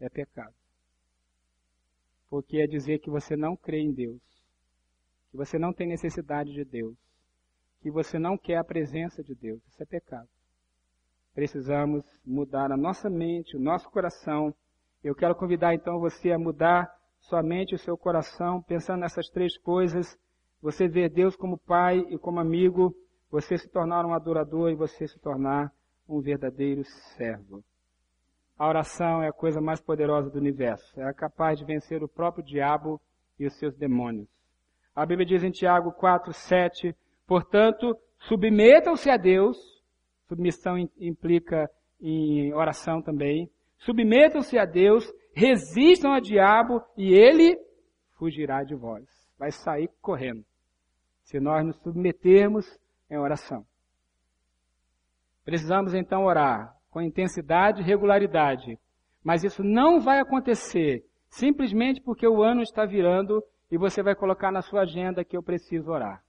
é 0.00 0.08
pecado 0.08 0.52
porque 2.34 2.58
é 2.58 2.66
dizer 2.66 2.98
que 2.98 3.08
você 3.08 3.36
não 3.36 3.56
crê 3.56 3.78
em 3.78 3.92
Deus, 3.92 4.20
que 5.30 5.36
você 5.36 5.56
não 5.56 5.72
tem 5.72 5.86
necessidade 5.86 6.52
de 6.52 6.64
Deus, 6.64 6.96
que 7.80 7.92
você 7.92 8.18
não 8.18 8.36
quer 8.36 8.56
a 8.56 8.64
presença 8.64 9.22
de 9.22 9.36
Deus. 9.36 9.64
Isso 9.68 9.80
é 9.80 9.86
pecado. 9.86 10.28
Precisamos 11.32 12.04
mudar 12.26 12.72
a 12.72 12.76
nossa 12.76 13.08
mente, 13.08 13.56
o 13.56 13.60
nosso 13.60 13.88
coração. 13.88 14.52
Eu 15.00 15.14
quero 15.14 15.36
convidar 15.36 15.76
então 15.76 16.00
você 16.00 16.32
a 16.32 16.36
mudar 16.36 16.92
sua 17.20 17.40
mente 17.40 17.70
e 17.70 17.76
o 17.76 17.78
seu 17.78 17.96
coração, 17.96 18.60
pensando 18.62 19.02
nessas 19.02 19.28
três 19.28 19.56
coisas. 19.56 20.18
Você 20.60 20.88
ver 20.88 21.10
Deus 21.10 21.36
como 21.36 21.56
Pai 21.56 22.00
e 22.10 22.18
como 22.18 22.40
amigo, 22.40 22.92
você 23.30 23.56
se 23.56 23.68
tornar 23.68 24.04
um 24.04 24.12
adorador 24.12 24.72
e 24.72 24.74
você 24.74 25.06
se 25.06 25.20
tornar 25.20 25.72
um 26.08 26.20
verdadeiro 26.20 26.82
servo. 27.16 27.62
A 28.56 28.68
oração 28.68 29.22
é 29.22 29.28
a 29.28 29.32
coisa 29.32 29.60
mais 29.60 29.80
poderosa 29.80 30.30
do 30.30 30.38
universo. 30.38 31.00
É 31.00 31.12
capaz 31.12 31.58
de 31.58 31.64
vencer 31.64 32.02
o 32.02 32.08
próprio 32.08 32.44
diabo 32.44 33.00
e 33.38 33.46
os 33.46 33.54
seus 33.58 33.76
demônios. 33.76 34.28
A 34.94 35.04
Bíblia 35.04 35.26
diz 35.26 35.42
em 35.42 35.50
Tiago 35.50 35.92
4, 35.92 36.32
7, 36.32 36.94
portanto, 37.26 37.96
submetam-se 38.20 39.10
a 39.10 39.16
Deus. 39.16 39.56
Submissão 40.28 40.78
implica 40.98 41.68
em 42.00 42.54
oração 42.54 43.02
também. 43.02 43.50
Submetam-se 43.78 44.56
a 44.56 44.64
Deus, 44.64 45.04
resistam 45.34 46.12
ao 46.12 46.20
diabo 46.20 46.80
e 46.96 47.12
ele 47.12 47.58
fugirá 48.16 48.62
de 48.62 48.76
vós. 48.76 49.04
Vai 49.36 49.50
sair 49.50 49.90
correndo. 50.00 50.44
Se 51.24 51.40
nós 51.40 51.66
nos 51.66 51.76
submetermos 51.82 52.78
em 53.10 53.18
oração. 53.18 53.66
Precisamos 55.44 55.92
então 55.92 56.24
orar 56.24 56.73
com 56.94 57.02
intensidade 57.02 57.80
e 57.80 57.84
regularidade. 57.84 58.78
Mas 59.24 59.42
isso 59.42 59.64
não 59.64 59.98
vai 59.98 60.20
acontecer 60.20 61.04
simplesmente 61.28 62.00
porque 62.00 62.24
o 62.24 62.40
ano 62.40 62.62
está 62.62 62.86
virando 62.86 63.42
e 63.68 63.76
você 63.76 64.00
vai 64.00 64.14
colocar 64.14 64.52
na 64.52 64.62
sua 64.62 64.82
agenda 64.82 65.24
que 65.24 65.36
eu 65.36 65.42
preciso 65.42 65.90
orar. 65.90 66.22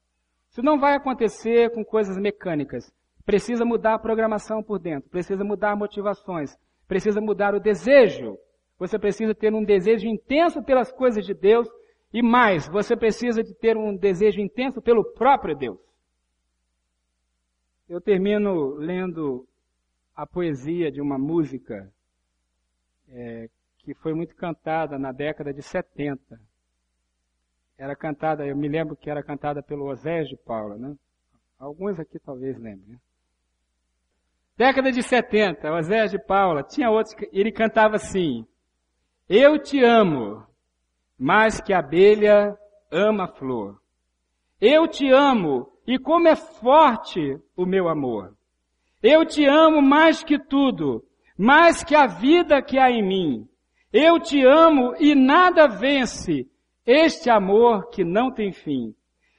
Isso 0.50 0.64
não 0.64 0.80
vai 0.80 0.96
acontecer 0.96 1.72
com 1.72 1.86
coisas 1.86 2.18
mecânicas. 2.18 2.92
Precisa 3.24 3.64
mudar 3.64 3.94
a 3.94 4.00
programação 4.00 4.64
por 4.64 4.80
dentro, 4.80 5.08
precisa 5.08 5.44
mudar 5.44 5.76
motivações, 5.76 6.58
precisa 6.88 7.22
mudar 7.22 7.54
o 7.54 7.60
desejo. 7.60 8.36
Você 8.80 8.98
precisa 8.98 9.36
ter 9.36 9.54
um 9.54 9.64
desejo 9.64 10.08
intenso 10.08 10.64
pelas 10.64 10.92
coisas 10.92 11.24
de 11.24 11.36
Deus 11.36 11.70
e 12.12 12.24
mais, 12.24 12.68
você 12.68 12.96
precisa 12.96 13.44
de 13.44 13.54
ter 13.54 13.78
um 13.78 13.96
desejo 13.96 14.42
intenso 14.42 14.82
pelo 14.82 15.04
próprio 15.14 15.56
Deus. 15.56 15.80
Eu 17.88 18.02
termino 18.02 18.74
lendo 18.78 19.48
a 20.16 20.26
poesia 20.26 20.92
de 20.92 21.02
uma 21.02 21.18
música 21.18 21.92
é, 23.10 23.50
que 23.80 23.94
foi 23.94 24.14
muito 24.14 24.36
cantada 24.36 24.98
na 24.98 25.12
década 25.12 25.54
de 25.54 25.62
70. 25.62 26.40
Era 27.78 27.96
cantada, 27.96 28.46
eu 28.46 28.56
me 28.56 28.68
lembro 28.70 28.96
que 28.96 29.10
era 29.10 29.22
cantada 29.22 29.62
pelo 29.62 29.86
Osés 29.90 30.30
de 30.30 30.38
Paula, 30.38 30.78
né? 30.78 30.96
Alguns 31.60 32.00
aqui 32.00 32.18
talvez 32.20 32.58
lembrem. 32.58 32.94
Né? 32.94 33.00
Década 34.58 34.90
de 34.90 35.04
70, 35.04 35.70
Osés 35.70 36.12
de 36.12 36.20
Paula, 36.20 36.64
tinha 36.64 36.90
outros, 36.90 37.14
ele 37.34 37.52
cantava 37.52 37.98
assim, 37.98 38.48
Eu 39.28 39.62
te 39.62 39.84
amo, 39.84 40.46
mais 41.20 41.60
que 41.60 41.74
a 41.74 41.80
abelha 41.80 42.58
ama 42.90 43.26
a 43.26 43.28
flor. 43.28 43.82
Eu 44.62 44.88
te 44.88 45.12
amo, 45.12 45.70
e 45.86 46.00
como 46.00 46.30
é 46.30 46.36
forte 46.36 47.38
o 47.56 47.66
meu 47.66 47.90
amor. 47.90 48.34
Eu 49.08 49.24
te 49.24 49.46
amo 49.46 49.84
mais 49.84 50.24
que 50.24 50.40
tudo, 50.40 51.06
mais 51.38 51.84
que 51.84 51.94
a 51.94 52.08
vida 52.08 52.60
que 52.60 52.80
há 52.80 52.90
em 52.90 53.08
mim. 53.08 53.48
Eu 53.94 54.20
te 54.20 54.44
amo 54.44 54.96
e 55.00 55.14
nada 55.14 55.68
vence 55.68 56.50
este 56.84 57.30
amor 57.30 57.92
que 57.92 58.04
não 58.04 58.32
tem 58.32 58.52
fim. 58.52 58.96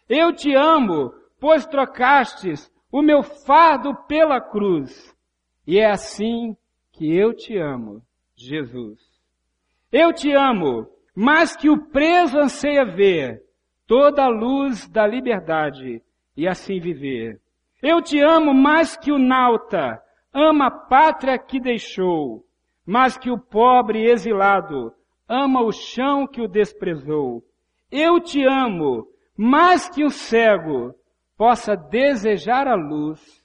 Eu 0.09 0.33
te 0.33 0.55
amo, 0.55 1.13
pois 1.41 1.67
trocastes 1.67 2.73
o 2.93 3.03
meu 3.03 3.25
fardo 3.25 3.93
pela 4.07 4.41
cruz. 4.41 5.13
E 5.67 5.81
é 5.81 5.91
assim 5.91 6.57
que 6.93 7.13
eu 7.13 7.35
te 7.35 7.59
amo, 7.59 8.01
Jesus. 8.37 9.01
Eu 9.91 10.13
te 10.13 10.31
amo, 10.31 10.87
mais 11.13 11.57
que 11.57 11.69
o 11.69 11.89
preso 11.89 12.39
anseia 12.39 12.85
ver 12.85 13.43
toda 13.85 14.27
a 14.27 14.29
luz 14.29 14.89
da 14.89 15.05
liberdade 15.05 16.01
e 16.37 16.47
assim 16.47 16.79
viver. 16.79 17.41
Eu 17.83 18.03
te 18.03 18.21
amo 18.21 18.55
mais 18.55 18.97
que 18.97 19.13
o 19.13 19.19
nauta 19.19 20.03
ama 20.33 20.67
a 20.67 20.71
pátria 20.71 21.39
que 21.39 21.61
deixou, 21.61 22.45
mais 22.85 23.17
que 23.17 23.31
o 23.31 23.39
pobre 23.39 24.11
exilado 24.11 24.93
ama 25.29 25.63
o 25.63 25.73
chão 25.73 26.27
que 26.27 26.41
o 26.41 26.49
desprezou. 26.49 27.43
Eu 27.91 28.21
te 28.21 28.45
amo 28.45 29.09
mais 29.37 29.89
que 29.89 30.05
o 30.05 30.11
cego 30.11 30.95
possa 31.37 31.77
desejar 31.77 32.67
a 32.67 32.75
luz, 32.75 33.45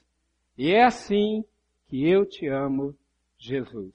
e 0.56 0.72
é 0.72 0.84
assim 0.84 1.44
que 1.88 2.08
eu 2.08 2.26
te 2.26 2.46
amo, 2.48 2.94
Jesus. 3.38 3.94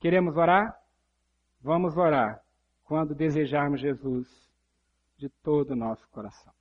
Queremos 0.00 0.36
orar? 0.36 0.76
Vamos 1.62 1.96
orar 1.96 2.40
quando 2.84 3.14
desejarmos 3.14 3.80
Jesus 3.80 4.28
de 5.16 5.28
todo 5.42 5.70
o 5.70 5.76
nosso 5.76 6.06
coração. 6.10 6.53